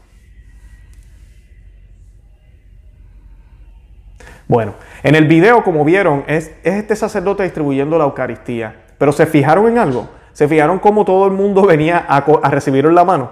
[4.48, 8.82] Bueno, en el video, como vieron, es, es este sacerdote distribuyendo la Eucaristía.
[8.98, 10.08] Pero se fijaron en algo.
[10.36, 13.30] Se fijaron cómo todo el mundo venía a, recibirlo en la mano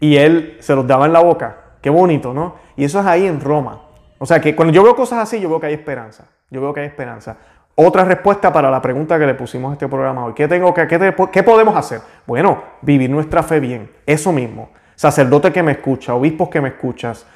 [0.00, 1.54] y él se los daba en la boca.
[1.82, 2.54] Qué bonito, ¿no?
[2.76, 3.82] Y eso es ahí en Roma.
[4.16, 6.24] O sea que cuando yo veo cosas así, yo veo que hay esperanza.
[6.48, 7.36] Yo veo que hay esperanza.
[7.74, 10.32] Otra respuesta para la pregunta que le pusimos a este programa hoy.
[10.32, 12.00] ¿Qué, tengo que, qué, podemos hacer?
[12.26, 13.90] Bueno, vivir nuestra fe bien.
[14.06, 14.70] Eso mismo.
[14.94, 17.26] Sacerdote que me escucha, obispos que me escuchas.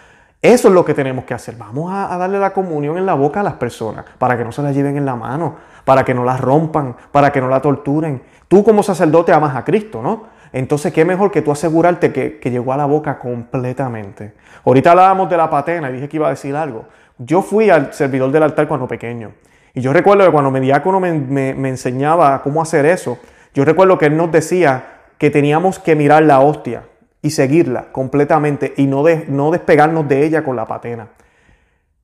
[0.42, 1.56] Eso es lo que tenemos que hacer.
[1.56, 4.62] Vamos a, darle la comunión en la boca a las personas para que no se
[4.62, 8.22] la lleven en la mano, para que no la rompan, para que no la torturen.
[8.48, 10.24] Tú como sacerdote amas a Cristo, ¿no?
[10.52, 14.32] Entonces, ¿qué mejor que tú asegurarte que, llegó a la boca completamente?
[14.64, 16.86] Ahorita hablábamos de la patena y dije que iba a decir algo.
[17.18, 19.32] Yo fui al servidor del altar cuando pequeño.
[19.74, 23.18] Y yo recuerdo que cuando mi diácono me, enseñaba cómo hacer eso,
[23.54, 24.84] yo recuerdo que él nos decía
[25.18, 26.84] que teníamos que mirar la hostia
[27.22, 31.08] y seguirla completamente y no, no despegarnos de ella con la patena.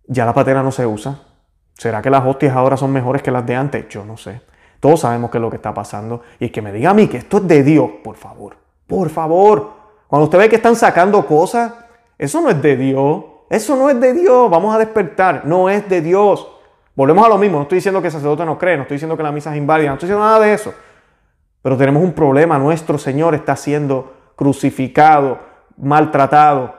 [0.07, 1.21] Ya la patena no se usa.
[1.75, 3.89] ¿Será que las hostias ahora son mejores que las de antes?
[3.89, 4.41] Yo no sé.
[4.81, 6.23] Todos sabemos qué es lo que está pasando.
[6.39, 9.11] Y el que me diga a mí que esto es de Dios, por favor, por
[9.11, 9.73] favor.
[10.07, 11.73] Cuando usted ve que están sacando cosas,
[12.19, 13.25] eso no es de Dios.
[13.51, 14.51] Eso no es de Dios.
[14.51, 15.43] Vamos a despertar.
[15.45, 16.49] No es de Dios.
[16.95, 17.59] Volvemos a lo mismo.
[17.59, 18.77] No estoy diciendo que el sacerdote no cree.
[18.77, 19.89] No estoy diciendo que la misa es inválida.
[19.89, 20.75] No estoy diciendo nada de eso.
[21.63, 22.59] Pero tenemos un problema.
[22.59, 25.41] Nuestro Señor está siendo crucificado,
[25.77, 26.75] maltratado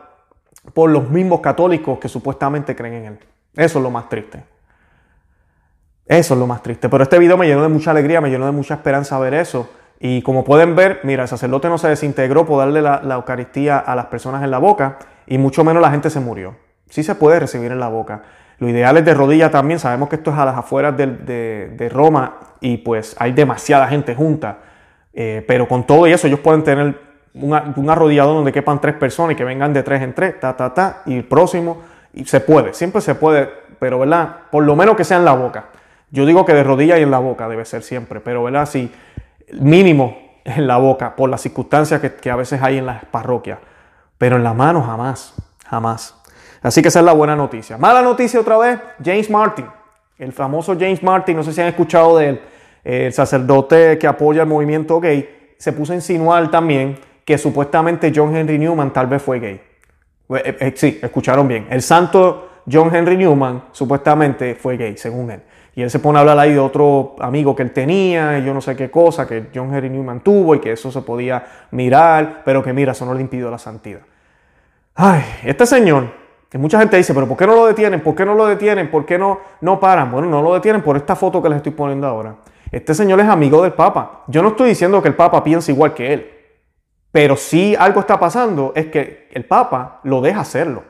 [0.73, 3.19] por los mismos católicos que supuestamente creen en Él.
[3.55, 4.43] Eso es lo más triste.
[6.05, 6.87] Eso es lo más triste.
[6.87, 9.69] Pero este video me llenó de mucha alegría, me llenó de mucha esperanza ver eso.
[9.99, 13.95] Y como pueden ver, mira, el sacerdote no se desintegró por darle la, Eucaristía a
[13.95, 16.55] las personas en la boca y mucho menos la gente se murió.
[16.89, 18.21] Sí se puede recibir en la boca.
[18.59, 19.79] Lo ideal es de rodilla también.
[19.79, 24.59] Sabemos que esto es a las afueras de, Roma y pues hay demasiada gente junta.
[25.13, 27.06] Eh, pero con todo y eso ellos pueden tener
[27.41, 30.73] un arrodillado donde quepan tres personas y que vengan de tres en tres, ta, ta,
[30.73, 31.81] ta, y el próximo.
[32.13, 34.37] Y se puede, siempre se puede, pero ¿verdad?
[34.51, 35.65] Por lo menos que sea en la boca.
[36.09, 38.65] Yo digo que de rodilla y en la boca debe ser siempre, pero ¿verdad?
[38.65, 38.91] Si
[39.59, 43.59] mínimo en la boca, por las circunstancias que, a veces hay en las parroquias,
[44.17, 46.15] pero en la mano jamás, jamás.
[46.61, 47.77] Así que esa es la buena noticia.
[47.77, 49.65] Mala noticia otra vez, James Martin,
[50.17, 52.41] el famoso James Martin, no sé si han escuchado de él,
[52.83, 56.97] el sacerdote que apoya el movimiento gay, se puso a insinuar también
[57.27, 59.61] que supuestamente John Henry Newman tal vez fue gay.
[60.29, 61.67] Eh, eh, sí, escucharon bien.
[61.69, 65.41] El santo John Henry Newman supuestamente fue gay, según él.
[65.75, 68.53] Y él se pone a hablar ahí de otro amigo que él tenía, y yo
[68.53, 72.43] no sé qué cosa, que John Henry Newman tuvo y que eso se podía mirar,
[72.45, 73.99] pero que mira, eso no le impidió la santidad.
[74.95, 76.05] Ay, este señor,
[76.49, 77.99] que mucha gente dice, pero ¿por qué no lo detienen?
[77.99, 78.89] ¿Por qué no lo detienen?
[78.89, 80.13] ¿Por qué no, no paran?
[80.13, 82.37] Bueno, no lo detienen por esta foto que les estoy poniendo ahora.
[82.71, 84.23] Este señor es amigo del Papa.
[84.27, 86.36] Yo no estoy diciendo que el Papa piense igual que él,
[87.11, 90.83] pero si algo está pasando es que el Papa lo deja hacerlo.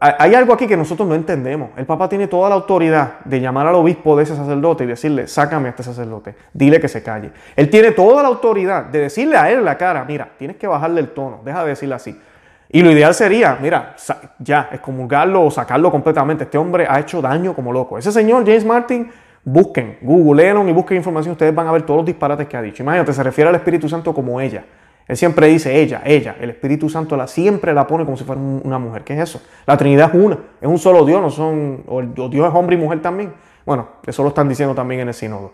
[0.00, 1.70] Hay algo aquí que nosotros no entendemos.
[1.76, 5.28] El Papa tiene toda la autoridad de llamar al obispo de ese sacerdote y decirle,
[5.28, 7.30] sácame a este sacerdote, dile que se calle.
[7.54, 11.00] Él tiene toda la autoridad de decirle a él la cara, mira, tienes que bajarle
[11.00, 12.20] el tono, deja de decirle así.
[12.68, 13.94] Y lo ideal sería, mira,
[14.40, 16.42] ya, excomulgarlo o sacarlo completamente.
[16.42, 17.96] Este hombre ha hecho daño como loco.
[17.96, 19.12] Ese señor, James Martin,
[19.44, 22.82] busquen, googleen y busquen información, ustedes van a ver todos los disparates que ha dicho.
[22.82, 24.64] Imagínate, se refiere al Espíritu Santo como ella.
[25.06, 26.36] Él siempre dice ella, ella.
[26.40, 29.04] El Espíritu Santo la, siempre la pone como si fuera una mujer.
[29.04, 29.42] ¿Qué es eso?
[29.66, 30.38] La Trinidad es una.
[30.60, 31.84] Es un solo Dios, no son.
[31.86, 33.32] O, Dios es hombre y mujer también.
[33.66, 35.52] Bueno, eso lo están diciendo también en el sínodo.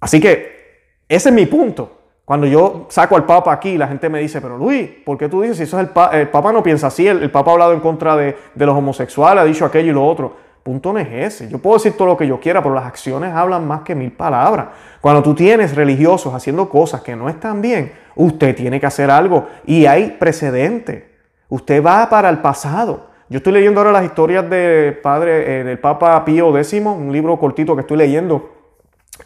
[0.00, 2.00] Así que ese es mi punto.
[2.24, 5.42] Cuando yo saco al Papa aquí, la gente me dice, pero Luis, ¿por qué tú
[5.42, 5.58] dices?
[5.58, 7.80] Si eso es el, Papa, el Papa no piensa así, el, Papa ha hablado en
[7.80, 11.48] contra de, de los homosexuales, ha dicho aquello y lo otro punto no es ese.
[11.48, 14.10] Yo puedo decir todo lo que yo quiera, pero las acciones hablan más que mil
[14.10, 14.68] palabras.
[15.00, 19.46] Cuando tú tienes religiosos haciendo cosas que no están bien, usted tiene que hacer algo
[19.66, 21.12] y hay precedente.
[21.50, 23.10] Usted va para el pasado.
[23.28, 27.38] Yo estoy leyendo ahora las historias del padre, eh, del Papa Pío X, un libro
[27.38, 28.50] cortito que estoy leyendo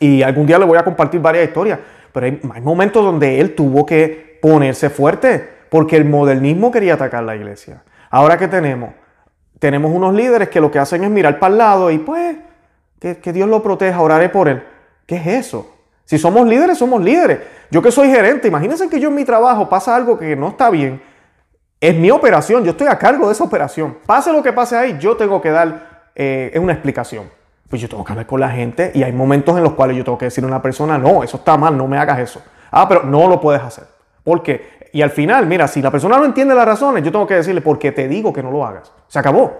[0.01, 1.79] y algún día le voy a compartir varias historias,
[2.13, 7.23] pero hay, hay momentos donde él tuvo que ponerse fuerte porque el modernismo quería atacar
[7.23, 7.83] la iglesia.
[8.11, 8.91] Ahora que tenemos
[9.59, 12.37] tenemos unos líderes que lo que hacen es mirar para el lado y pues
[13.01, 14.63] que, Dios lo proteja, oraré por él.
[15.07, 15.75] ¿Qué es eso?
[16.05, 17.41] Si somos líderes, somos líderes.
[17.71, 20.71] Yo que soy gerente, imagínense que yo en mi trabajo pasa algo que no está
[20.71, 21.03] bien.
[21.81, 23.99] Es mi operación, yo estoy a cargo de esa operación.
[24.07, 27.31] Pase lo que pase ahí, yo tengo que dar eh, una explicación.
[27.69, 30.03] Pues yo tengo que hablar con la gente y hay momentos en los cuales yo
[30.03, 32.43] tengo que decirle a una persona, no, eso está mal, no me hagas eso.
[32.71, 33.85] Ah, pero no lo puedes hacer.
[34.25, 34.78] ¿Por qué?
[34.93, 37.61] Y al final, mira, si la persona no entiende las razones, yo tengo que decirle,
[37.61, 38.93] porque te digo que no lo hagas.
[39.07, 39.59] Se acabó.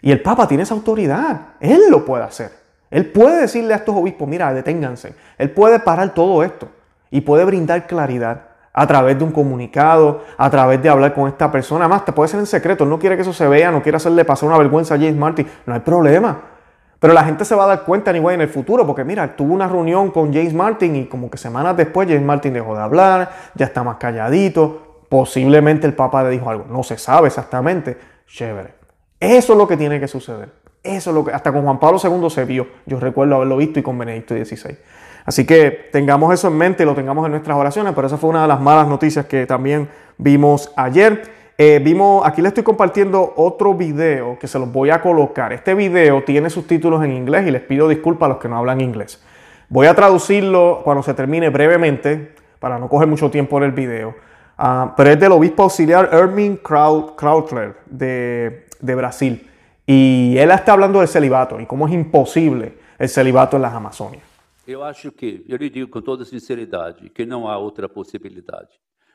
[0.00, 1.40] Y el Papa tiene esa autoridad.
[1.60, 2.50] Él lo puede hacer.
[2.90, 5.14] Él puede decirle a estos obispos, mira, deténganse.
[5.36, 6.68] Él puede parar todo esto
[7.10, 8.42] y puede brindar claridad
[8.72, 11.84] a través de un comunicado, a través de hablar con esta persona.
[11.84, 12.84] Además, te puede ser en secreto.
[12.84, 15.16] Él no quiere que eso se vea, no quiere hacerle pasar una vergüenza a James
[15.16, 15.46] Martin.
[15.66, 16.57] No hay problema.
[17.00, 19.54] Pero la gente se va a dar cuenta anyway en el futuro, porque mira, tuvo
[19.54, 23.30] una reunión con James Martin y como que semanas después James Martin dejó de hablar,
[23.54, 28.74] ya está más calladito, posiblemente el Papa le dijo algo, no se sabe exactamente, chévere.
[29.20, 30.50] Eso es lo que tiene que suceder.
[30.82, 33.78] Eso es lo que hasta con Juan Pablo II se vio, yo recuerdo haberlo visto
[33.78, 34.76] y con Benedicto XVI.
[35.24, 38.30] Así que tengamos eso en mente y lo tengamos en nuestras oraciones, pero esa fue
[38.30, 41.37] una de las malas noticias que también vimos ayer.
[41.60, 45.52] Eh, vimos, aquí les estoy compartiendo otro video que se los voy a colocar.
[45.52, 48.80] Este video tiene subtítulos en inglés y les pido disculpas a los que no hablan
[48.80, 49.20] inglés.
[49.68, 54.14] Voy a traducirlo cuando se termine brevemente para no coger mucho tiempo en el video.
[54.56, 59.50] Ah, pero es del obispo auxiliar Ermin Krautler de, de Brasil.
[59.84, 64.22] Y él está hablando del celibato y cómo es imposible el celibato en las Amazonias.
[64.64, 68.68] Yo acho que, yo le digo con toda sinceridad, que no hay otra posibilidad.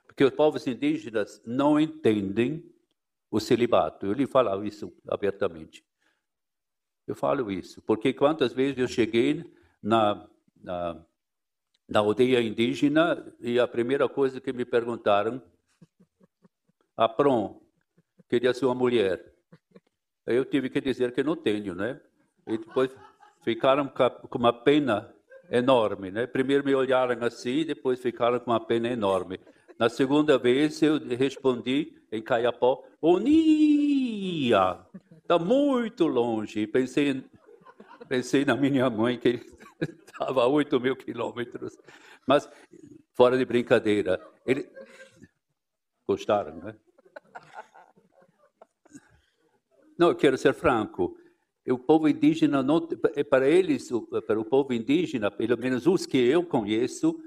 [0.08, 2.64] Porque os povos indígenas não entendem
[3.32, 4.06] o celibato.
[4.06, 5.84] Eu lhe falo isso abertamente.
[7.06, 9.44] Eu falo isso, porque quantas vezes eu cheguei
[9.82, 10.26] na,
[10.62, 11.06] na,
[11.88, 15.42] na aldeia indígena e a primeira coisa que me perguntaram,
[16.96, 17.62] a Prom,
[18.30, 19.34] queria ser uma mulher.
[20.26, 22.00] Eu tive que dizer que não tenho, né?
[22.48, 22.96] E depois
[23.44, 25.14] ficaram com uma pena
[25.50, 26.26] enorme, né?
[26.26, 29.40] Primeiro me olharam assim, depois ficaram com uma pena enorme.
[29.78, 34.80] Na segunda vez eu respondi em Caiapó, Onia,
[35.22, 36.68] está muito longe.
[36.68, 37.24] Pensei,
[38.08, 39.42] pensei na minha mãe que
[40.06, 41.78] estava a 8 mil quilômetros.
[42.28, 42.48] Mas,
[43.14, 44.70] fora de brincadeira, ele...
[46.08, 46.76] gostaram, né?
[49.98, 51.18] Não, eu quero ser franco.
[51.68, 52.86] O povo indígena, não,
[53.30, 53.90] para eles,
[54.28, 57.18] para o povo indígena, pelo menos os que eu conheço,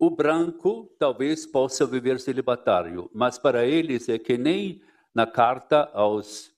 [0.00, 4.82] o branco talvez possa viver celibatário, mas para eles é que nem
[5.14, 6.50] na carta aos,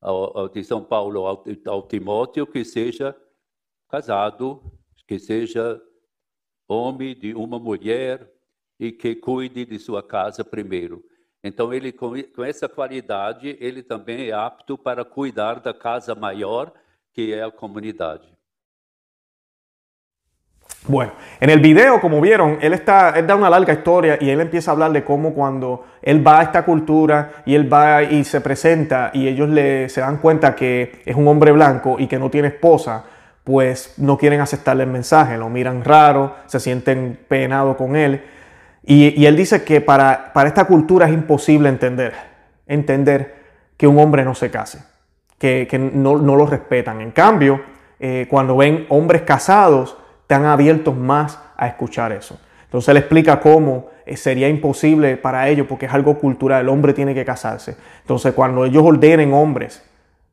[0.00, 3.16] ao, ao de São Paulo ao, ao Timóteo que seja
[3.88, 4.60] casado,
[5.06, 5.80] que seja
[6.66, 8.28] homem de uma mulher
[8.80, 11.04] e que cuide de sua casa primeiro.
[11.44, 16.72] Então, ele com, com essa qualidade, ele também é apto para cuidar da casa maior,
[17.12, 18.34] que é a comunidade.
[20.86, 24.40] Bueno, en el video, como vieron, él, está, él da una larga historia y él
[24.40, 28.22] empieza a hablar de cómo cuando él va a esta cultura y él va y
[28.24, 32.18] se presenta y ellos le, se dan cuenta que es un hombre blanco y que
[32.18, 33.04] no tiene esposa,
[33.44, 38.22] pues no quieren aceptarle el mensaje, lo miran raro, se sienten penados con él.
[38.86, 42.12] Y, él dice que para, para, esta cultura es imposible entender,
[42.66, 43.36] entender
[43.78, 44.84] que un hombre no se case,
[45.38, 47.00] que, que no, no, lo respetan.
[47.00, 47.62] En cambio,
[47.98, 52.40] eh, cuando ven hombres casados, están abiertos más a escuchar eso.
[52.64, 56.94] Entonces él explica cómo eh, sería imposible para ellos porque es algo cultural, el hombre
[56.94, 57.76] tiene que casarse.
[58.00, 59.84] Entonces cuando ellos ordenen hombres,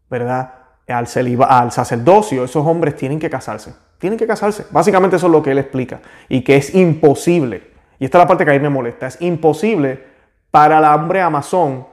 [0.09, 0.53] ¿verdad?
[0.87, 1.07] Al,
[1.47, 3.73] al sacerdocio, esos hombres tienen que casarse.
[3.99, 4.65] Tienen que casarse.
[4.71, 5.99] Básicamente eso es lo que él explica.
[6.29, 9.21] Y que es imposible, y esta es la parte que a mí me molesta, es
[9.21, 10.03] imposible
[10.49, 11.85] para el hombre amazón,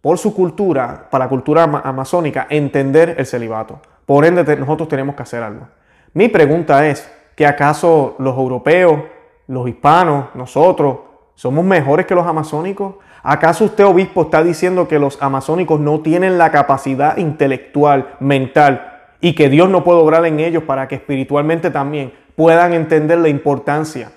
[0.00, 3.80] por su cultura, para la cultura amazónica, entender el celibato.
[4.04, 5.66] Por ende, nosotros tenemos que hacer algo.
[6.12, 8.98] Mi pregunta es, que acaso los europeos,
[9.46, 10.98] los hispanos, nosotros,
[11.36, 12.96] somos mejores que los amazónicos?
[13.22, 19.34] ¿Acaso usted, obispo, está diciendo que los amazónicos no tienen la capacidad intelectual, mental, y
[19.34, 24.12] que Dios no puede obrar en ellos para que espiritualmente también puedan entender la importancia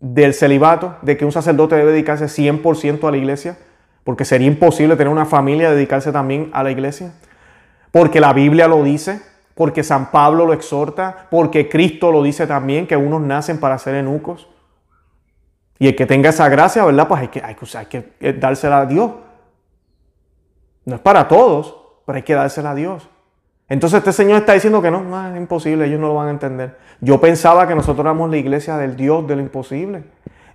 [0.00, 3.58] del celibato, de que un sacerdote debe dedicarse 100% a la iglesia?
[4.04, 7.12] Porque sería imposible tener una familia dedicarse también a la iglesia.
[7.90, 9.20] Porque la Biblia lo dice,
[9.58, 13.96] porque San Pablo lo exhorta, porque Cristo lo dice también, que unos nacen para ser
[13.96, 14.48] enucos.
[15.80, 17.08] Y el que tenga esa gracia, ¿verdad?
[17.08, 19.10] Pues hay que, hay que, eh, dársela a Dios.
[20.84, 23.08] No es para todos, pero hay que dársela a Dios.
[23.68, 26.30] Entonces este Señor está diciendo que no, no, es imposible, ellos no lo van a
[26.30, 26.78] entender.
[27.00, 30.04] Yo pensaba que nosotros éramos la iglesia del Dios de lo imposible.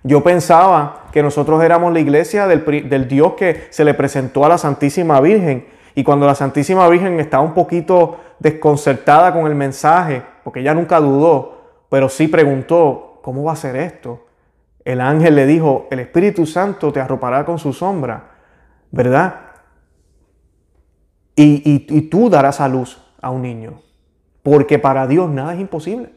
[0.02, 4.48] Yo pensaba que nosotros éramos la iglesia del, del Dios que se le presentó a
[4.48, 10.22] la Santísima Virgen y cuando la Santísima Virgen estaba un poquito desconcertada con el mensaje,
[10.42, 11.54] porque ella nunca dudó,
[11.88, 14.26] pero sí preguntó, ¿cómo va a ser esto?
[14.84, 18.32] El ángel le dijo, el Espíritu Santo te arropará con su sombra,
[18.90, 19.40] ¿verdad?
[21.36, 23.80] Y, y, tú darás a luz a un niño,
[24.42, 26.10] porque para Dios nada es imposible.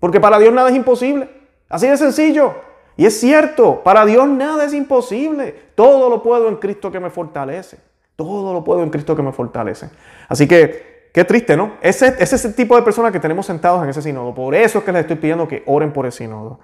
[0.00, 1.28] Porque para Dios nada es imposible.
[1.68, 2.54] Así de sencillo.
[2.96, 5.70] Y es cierto, para Dios nada es imposible.
[5.74, 7.78] Todo lo puedo en Cristo que me fortalece.
[8.16, 9.90] Todo lo puedo en Cristo que me fortalece.
[10.28, 11.74] Así que, qué triste, ¿no?
[11.80, 14.34] Ese, es el tipo de personas que tenemos sentados en ese sínodo.
[14.34, 16.60] Por eso es que les estoy pidiendo que oren por el sínodo.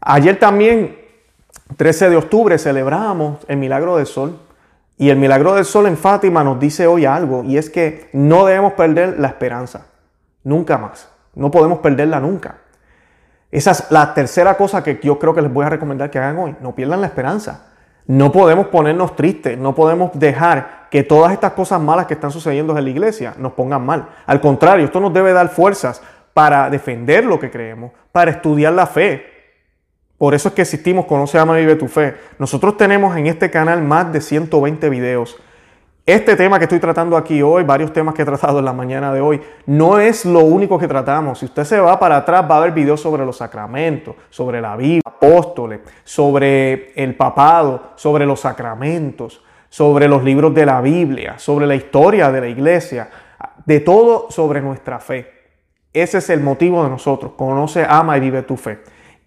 [0.00, 0.98] Ayer también,
[1.76, 4.38] 13 de octubre, celebramos el milagro del sol.
[4.98, 8.44] Y el milagro del sol en Fátima nos dice hoy algo, y es que no
[8.44, 9.86] debemos perder la esperanza.
[10.42, 11.08] Nunca más.
[11.34, 12.58] No podemos perderla nunca.
[13.50, 16.36] Esa es la tercera cosa que yo creo que les voy a recomendar que hagan
[16.38, 16.56] hoy.
[16.60, 17.67] No pierdan la esperanza.
[18.08, 22.76] No podemos ponernos tristes, no podemos dejar que todas estas cosas malas que están sucediendo
[22.76, 24.08] en la iglesia nos pongan mal.
[24.24, 26.02] Al contrario, esto nos debe dar fuerzas
[26.32, 29.26] para defender lo que creemos, para estudiar la fe.
[30.16, 32.16] Por eso es que existimos Conoce, Ama, Vive tu Fe.
[32.38, 35.36] Nosotros tenemos en este canal más de 120 videos
[36.08, 39.12] este tema que estoy tratando aquí hoy, varios temas que he tratado en la mañana
[39.12, 41.38] de hoy, no es lo único que tratamos.
[41.38, 44.74] Si usted se va para atrás, va a haber videos sobre los sacramentos, sobre la
[44.74, 51.66] Biblia, apóstoles, sobre el papado, sobre los sacramentos, sobre los libros de la Biblia, sobre
[51.66, 53.10] la historia de la iglesia,
[53.66, 55.30] de todo sobre nuestra fe.
[55.92, 57.32] Ese es el motivo de nosotros.
[57.36, 58.78] Conoce, ama y vive tu fe.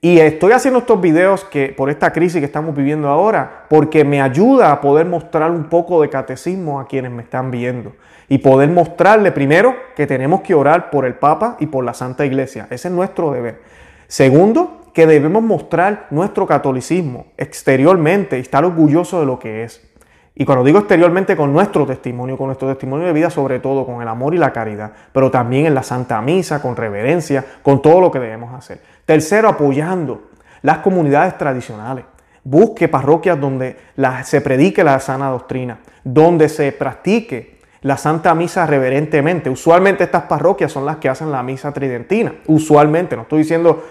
[0.03, 4.19] Y estoy haciendo estos videos que, por esta crisis que estamos viviendo ahora porque me
[4.19, 7.93] ayuda a poder mostrar un poco de catecismo a quienes me están viendo
[8.27, 12.25] y poder mostrarle primero que tenemos que orar por el Papa y por la Santa
[12.25, 12.65] Iglesia.
[12.71, 13.61] Ese es nuestro deber.
[14.07, 19.87] Segundo, que debemos mostrar nuestro catolicismo exteriormente y estar orgulloso de lo que es.
[20.33, 24.01] Y cuando digo exteriormente, con nuestro testimonio, con nuestro testimonio de vida, sobre todo con
[24.01, 27.99] el amor y la caridad, pero también en la Santa Misa, con reverencia, con todo
[27.99, 28.81] lo que debemos hacer.
[29.05, 30.29] Tercero, apoyando
[30.61, 32.05] las comunidades tradicionales.
[32.43, 33.77] Busque parroquias donde
[34.23, 39.49] se predique la sana doctrina, donde se practique la Santa Misa reverentemente.
[39.49, 42.33] Usualmente estas parroquias son las que hacen la misa tridentina.
[42.47, 43.83] Usualmente, no estoy diciendo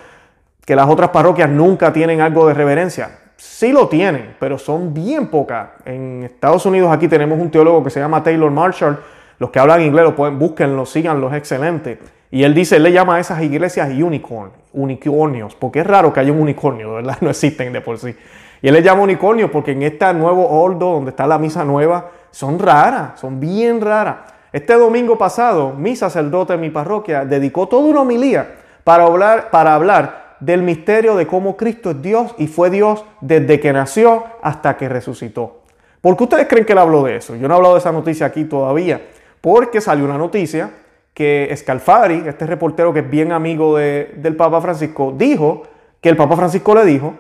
[0.65, 5.29] que las otras parroquias nunca tienen algo de reverencia sí lo tienen, pero son bien
[5.29, 5.71] pocas.
[5.87, 8.99] En Estados Unidos aquí tenemos un teólogo que se llama Taylor Marshall.
[9.39, 11.99] Los que hablan inglés lo pueden, búsquenlo, síganlo, es excelente.
[12.31, 16.21] Y él dice, él le llama a esas iglesias unicorn, unicornios, porque es raro que
[16.21, 17.17] haya un unicornio, ¿verdad?
[17.23, 18.15] No existen de por sí.
[18.61, 22.11] Y él le llama unicornio porque en este nuevo ordo, donde está la misa nueva,
[22.31, 24.17] son raras, son bien raras.
[24.53, 29.75] Este domingo pasado, mi sacerdote en mi parroquia dedicó toda una homilía para hablar, para
[29.75, 34.77] hablar del misterio de cómo Cristo es Dios y fue Dios desde que nació hasta
[34.77, 35.61] que resucitó.
[36.01, 37.37] ¿Por qué ustedes creen que él habló de eso?
[37.37, 39.09] Yo no he hablado de esa noticia aquí todavía,
[39.41, 40.71] porque salió una noticia
[41.13, 45.65] que Scalfari, este reportero que es bien amigo del Papa Francisco, dijo
[46.01, 47.15] que el Papa Francisco le dijo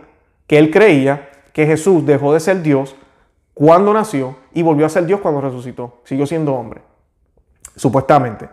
[0.46, 2.96] que él creía que Jesús dejó de ser Dios
[3.52, 6.00] cuando nació y volvió a ser Dios cuando resucitó.
[6.04, 6.80] Siguió siendo hombre,
[7.76, 8.48] supuestamente.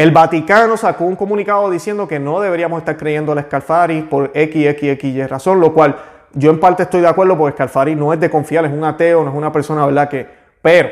[0.00, 4.66] El Vaticano sacó un comunicado diciendo que no deberíamos estar creyendo a Scalfari por X,
[4.68, 5.94] X, X, Y razón, lo cual
[6.32, 9.22] yo en parte estoy de acuerdo porque Scalfari no es de confiar, es un ateo,
[9.22, 10.08] no es una persona, ¿verdad?
[10.08, 10.26] Que,
[10.62, 10.88] pero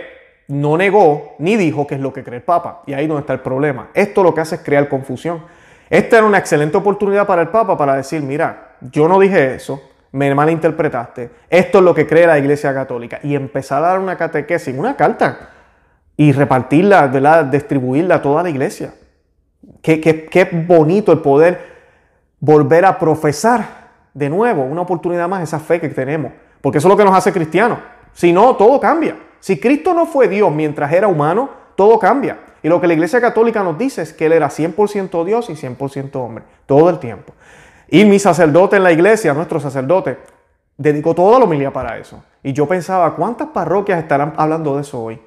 [0.48, 2.82] no negó ni dijo que es lo que cree el Papa.
[2.84, 3.88] Y ahí donde está el problema.
[3.94, 5.42] Esto lo que hace es crear confusión.
[5.88, 9.80] Esta era una excelente oportunidad para el Papa para decir, mira, yo no dije eso,
[10.12, 13.20] me malinterpretaste, esto es lo que cree la Iglesia Católica.
[13.22, 15.52] Y empezar a dar una catequesis, una carta
[16.18, 17.44] y repartirla, ¿verdad?
[17.44, 18.92] distribuirla a toda la iglesia.
[19.80, 21.78] Qué, qué, bonito el poder
[22.40, 23.64] volver a profesar
[24.12, 26.32] de nuevo, una oportunidad más, esa fe que tenemos.
[26.60, 27.78] Porque eso es lo que nos hace cristianos.
[28.12, 29.16] Si no, todo cambia.
[29.38, 32.40] Si Cristo no fue Dios mientras era humano, todo cambia.
[32.64, 35.52] Y lo que la Iglesia Católica nos dice es que Él era 100% Dios y
[35.52, 37.32] 100% hombre, todo el tiempo.
[37.86, 40.18] Y mi sacerdote en la iglesia, nuestro sacerdote,
[40.76, 42.24] dedicó toda la homilía para eso.
[42.42, 45.20] Y yo pensaba, ¿cuántas parroquias estarán hablando de eso hoy?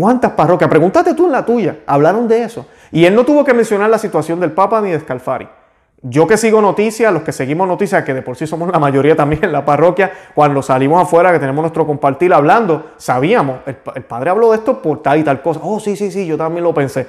[0.00, 0.70] ¿Cuántas parroquias?
[0.70, 1.80] Pregúntate tú en la tuya.
[1.86, 2.64] Hablaron de eso.
[2.90, 5.46] Y él no tuvo que mencionar la situación del Papa ni de Scalfari.
[6.00, 9.14] Yo que sigo noticias, los que seguimos noticias, que de por sí somos la mayoría
[9.14, 14.02] también en la parroquia, cuando salimos afuera, que tenemos nuestro compartir hablando, sabíamos, el, el,
[14.04, 15.60] padre habló de esto por tal y tal cosa.
[15.62, 17.06] Oh, sí, sí, sí, yo también lo pensé.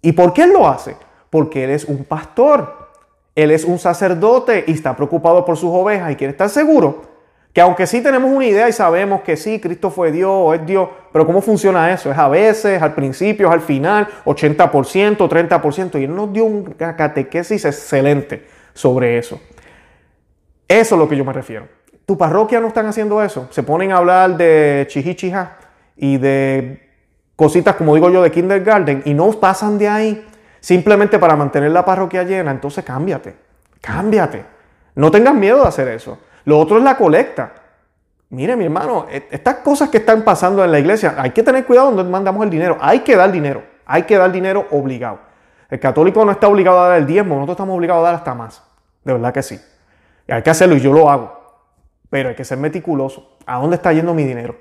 [0.00, 0.96] ¿Y por qué él lo hace?
[1.30, 2.90] Porque él es un pastor,
[3.34, 7.13] él es un sacerdote y está preocupado por sus ovejas y quiere estar seguro
[7.54, 10.66] que aunque sí tenemos una idea y sabemos que sí, Cristo fue Dios o es
[10.66, 12.10] Dios, pero ¿cómo funciona eso?
[12.10, 16.00] Es a veces, al principio, al final, 80%, 30%.
[16.00, 19.40] Y Él nos dio una catequesis excelente sobre eso.
[20.66, 21.68] Eso es lo que yo me refiero.
[22.04, 23.46] ¿Tu parroquia no están haciendo eso?
[23.50, 25.56] Se ponen a hablar de chihichija
[25.96, 26.90] y de
[27.36, 30.26] cositas, como digo yo, de kindergarten y no pasan de ahí
[30.58, 32.50] simplemente para mantener la parroquia llena.
[32.50, 33.36] Entonces cámbiate,
[33.80, 34.44] cámbiate.
[34.96, 36.18] No tengas miedo de hacer eso.
[36.44, 37.52] Lo otro es la colecta.
[38.30, 41.64] Mire, mi hermano, e, estas cosas que están pasando en la iglesia, hay que tener
[41.64, 42.76] cuidado donde mandamos el dinero.
[42.80, 43.62] Hay que dar dinero.
[43.86, 45.20] Hay que dar dinero obligado.
[45.70, 48.34] El católico no está obligado a dar el diezmo, nosotros estamos obligados a dar hasta
[48.34, 48.62] más.
[49.04, 49.60] De verdad que sí.
[50.26, 51.60] Y hay que hacerlo y yo lo hago.
[52.10, 53.36] Pero hay que ser meticuloso.
[53.46, 54.56] ¿A dónde está yendo mi dinero?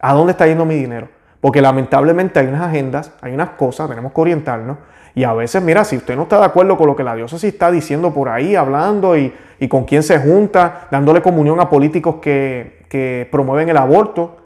[0.00, 1.08] ¿A dónde está yendo mi dinero?
[1.40, 4.78] Porque lamentablemente hay unas agendas, hay unas cosas, tenemos que orientarnos.
[5.16, 7.50] Y a veces, mira, si usted no está de acuerdo con lo que la diócesis
[7.50, 9.32] está diciendo por ahí, hablando y,
[9.66, 14.36] con quién se junta, dándole comunión a políticos que, promueven el aborto,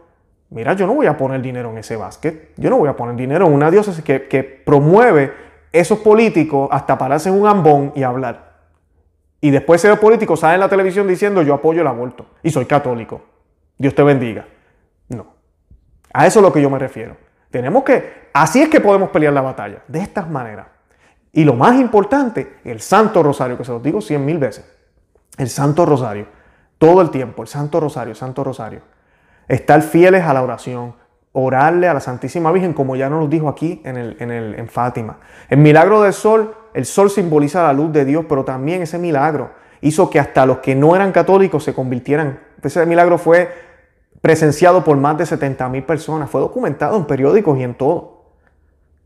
[0.50, 2.52] mira, yo no voy a poner dinero en ese básquet.
[2.56, 5.32] Yo no voy a poner dinero en una diócesis que, promueve
[5.72, 8.52] esos políticos hasta pararse en un ambón y hablar.
[9.40, 12.66] Y después ese político sale en la televisión diciendo yo apoyo el aborto y soy
[12.66, 13.22] católico.
[13.76, 14.46] Dios te bendiga.
[15.08, 15.34] No.
[16.12, 17.16] A eso es lo que yo me refiero.
[17.50, 20.66] Tenemos que, así es que podemos pelear la batalla, de estas maneras.
[21.32, 24.64] Y lo más importante, el Santo Rosario, que se los digo cien mil veces.
[25.36, 26.26] El Santo Rosario,
[26.78, 28.82] todo el tiempo, el Santo Rosario, el Santo Rosario.
[29.48, 30.94] Estar fieles a la oración,
[31.32, 34.68] orarle a la Santísima Virgen, como ya nos dijo aquí en, el, en, el, en
[34.68, 35.18] Fátima.
[35.48, 39.52] El milagro del sol, el sol simboliza la luz de Dios, pero también ese milagro
[39.80, 42.40] hizo que hasta los que no eran católicos se convirtieran.
[42.62, 43.69] Ese milagro fue
[44.20, 48.24] presenciado por más de 70 mil personas, fue documentado en periódicos y en todo.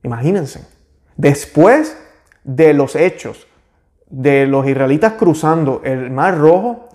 [0.02, 0.66] Imagínense.
[1.16, 1.96] Después
[2.42, 3.46] de los hechos
[4.08, 6.88] de los israelitas cruzando el Mar Rojo,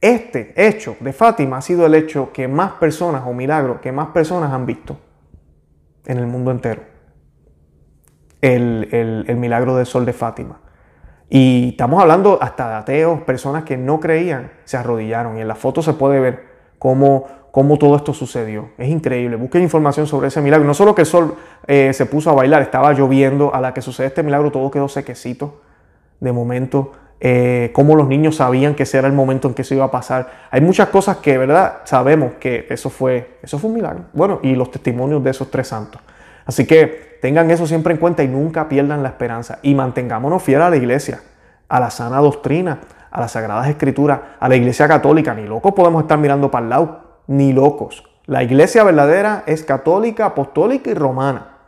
[0.00, 4.08] este hecho de Fátima ha sido el hecho que más personas, o milagro, que más
[4.08, 4.98] personas han visto
[6.04, 6.82] en el mundo entero.
[8.42, 10.60] El, el milagro del sol de Fátima.
[11.30, 15.38] Y estamos hablando hasta de ateos, personas que no creían, se arrodillaron.
[15.38, 16.44] Y en la foto se puede ver
[16.78, 18.70] cómo, cómo todo esto sucedió.
[18.76, 19.36] Es increíble.
[19.36, 20.66] Busquen información sobre ese milagro.
[20.66, 21.36] No solo que el sol
[21.68, 23.54] eh, se puso a bailar, estaba lloviendo.
[23.54, 25.60] A la que sucede este milagro, todo quedó sequecito.
[26.18, 26.90] De momento,
[27.20, 29.90] eh, cómo los niños sabían que ese era el momento en que se iba a
[29.92, 30.48] pasar.
[30.50, 31.82] Hay muchas cosas que, ¿verdad?
[31.84, 34.06] Sabemos que eso fue, eso fue un milagro.
[34.14, 36.00] Bueno, y los testimonios de esos tres santos.
[36.46, 39.60] Así que tengan eso siempre en cuenta y nunca pierdan la esperanza.
[39.62, 41.20] Y mantengámonos fieles a la iglesia,
[41.68, 42.80] a la sana doctrina,
[43.12, 45.32] a las sagradas escrituras, a la iglesia católica.
[45.34, 48.04] Ni locos podemos estar mirando para el lado, ni locos.
[48.26, 51.58] La iglesia verdadera es católica, apostólica y romana.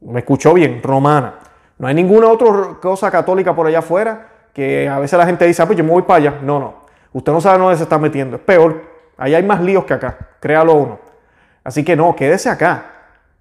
[0.00, 1.34] Me escuchó bien, romana.
[1.78, 5.62] No hay ninguna otra cosa católica por allá afuera que a veces la gente dice,
[5.62, 6.40] ah, pues yo me voy para allá.
[6.42, 6.86] No, no.
[7.12, 8.36] Usted no sabe dónde se está metiendo.
[8.36, 8.82] Es peor.
[9.18, 10.16] Allá hay más líos que acá.
[10.40, 10.98] Créalo uno.
[11.62, 12.92] Así que no, quédese acá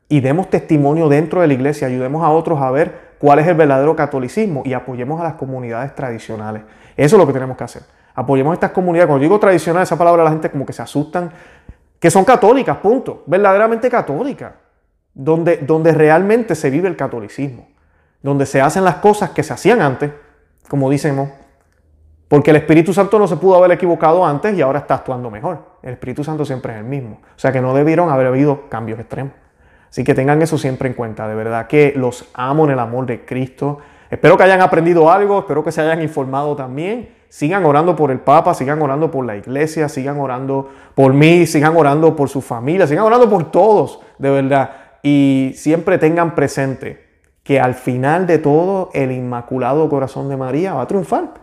[0.07, 3.55] y demos testimonio dentro de la iglesia, ayudemos a otros a ver cuál es el
[3.55, 6.63] verdadero catolicismo y apoyemos a las comunidades tradicionales.
[6.95, 7.83] Eso es lo que tenemos que hacer.
[8.16, 9.07] Apoyemos estas comunidades.
[9.07, 11.32] Cuando digo tradicional, esa palabra la gente como que se asustan,
[11.99, 13.24] que son católicas, punto.
[13.26, 14.53] Verdaderamente católicas.
[15.13, 17.68] Donde, donde realmente se vive el catolicismo.
[18.22, 20.11] Donde se hacen las cosas que se hacían antes,
[20.68, 21.30] como decimos,
[22.28, 25.59] porque el Espíritu Santo no se pudo haber equivocado antes y ahora está actuando mejor.
[25.84, 27.20] El Espíritu Santo siempre es el mismo.
[27.24, 29.34] O sea que no debieron haber habido cambios extremos.
[29.89, 31.28] Así que tengan eso siempre en cuenta.
[31.28, 33.78] De verdad que los amo en el amor de Cristo.
[34.09, 37.09] Espero que hayan aprendido algo, espero que se hayan informado también.
[37.36, 41.75] Sigan orando por el Papa, sigan orando por la iglesia, sigan orando por mí, sigan
[41.75, 44.69] orando por su familia, sigan orando por todos, de verdad.
[45.03, 47.05] Y siempre tengan presente
[47.43, 51.33] que al final de todo el Inmaculado Corazón de María va a triunfar.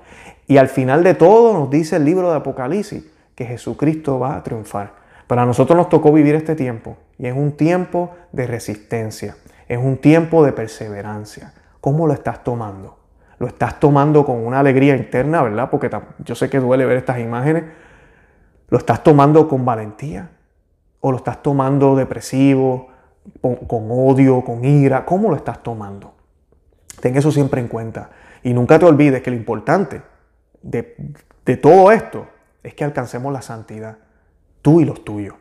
[0.47, 4.43] Y al final de todo nos dice el libro de Apocalipsis que Jesucristo va a
[4.43, 4.95] triunfar.
[5.27, 9.37] Para nosotros nos tocó vivir este tiempo y es un tiempo de resistencia,
[9.69, 11.53] es un tiempo de perseverancia.
[11.83, 13.02] ¿Cómo lo estás tomando?
[13.43, 15.69] ¿Lo estás tomando con una alegría interna, verdad?
[15.69, 15.91] Porque
[16.25, 17.65] yo sé que duele ver estas imágenes.
[18.69, 20.31] ¿Lo estás tomando con valentía?
[21.01, 22.87] ¿O lo estás tomando depresivo,
[23.41, 25.05] con, odio, con ira?
[25.05, 26.15] ¿Cómo lo estás tomando?
[27.01, 28.11] Ten eso siempre en cuenta.
[28.45, 30.03] Y nunca te olvides que lo importante
[30.63, 32.29] de, todo esto
[32.63, 33.99] es que alcancemos la santidad,
[34.63, 35.35] tú y los tuyos.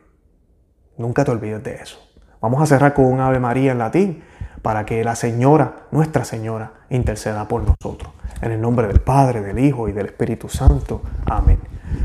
[0.96, 2.00] Nunca te olvides de eso.
[2.40, 4.24] Vamos a cerrar con un Ave María en latín
[4.62, 8.12] para que la Señora, nuestra Señora, interceda por nosotros.
[8.40, 11.02] En el nombre del Padre, del Hijo y del Espíritu Santo.
[11.26, 11.58] Amén.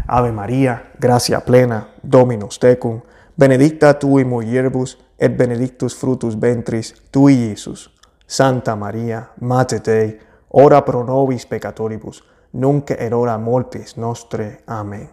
[0.07, 3.01] Ave María, gracia plena, Dominus tecum,
[3.35, 7.93] benedicta tu in mulieribus, et benedictus frutus ventris tui, Iesus.
[8.25, 14.63] Santa María, Mater Dei, ora pro nobis peccatoribus, nunc et hora mortis nostre.
[14.67, 15.09] Amén.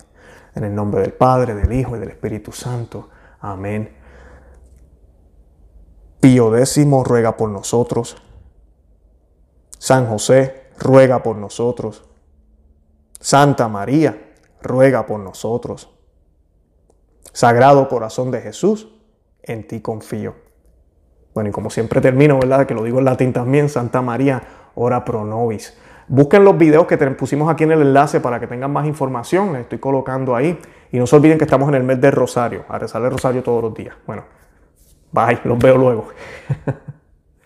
[0.54, 3.08] En el nombre del Padre, del Hijo y del Espíritu Santo.
[3.40, 4.03] Amén.
[6.24, 8.16] Pío X ruega por nosotros.
[9.76, 12.02] San José ruega por nosotros.
[13.20, 15.94] Santa María ruega por nosotros.
[17.34, 18.88] Sagrado corazón de Jesús,
[19.42, 20.34] en ti confío.
[21.34, 22.66] Bueno, y como siempre termino, ¿verdad?
[22.66, 24.42] Que lo digo en latín también, Santa María,
[24.76, 25.76] ora pro nobis.
[26.08, 29.52] Busquen los videos que te pusimos aquí en el enlace para que tengan más información.
[29.52, 30.58] Les estoy colocando ahí.
[30.90, 33.42] Y no se olviden que estamos en el mes de Rosario, a rezar el Rosario
[33.42, 33.94] todos los días.
[34.06, 34.24] Bueno,
[35.14, 36.08] bye, los veo luego.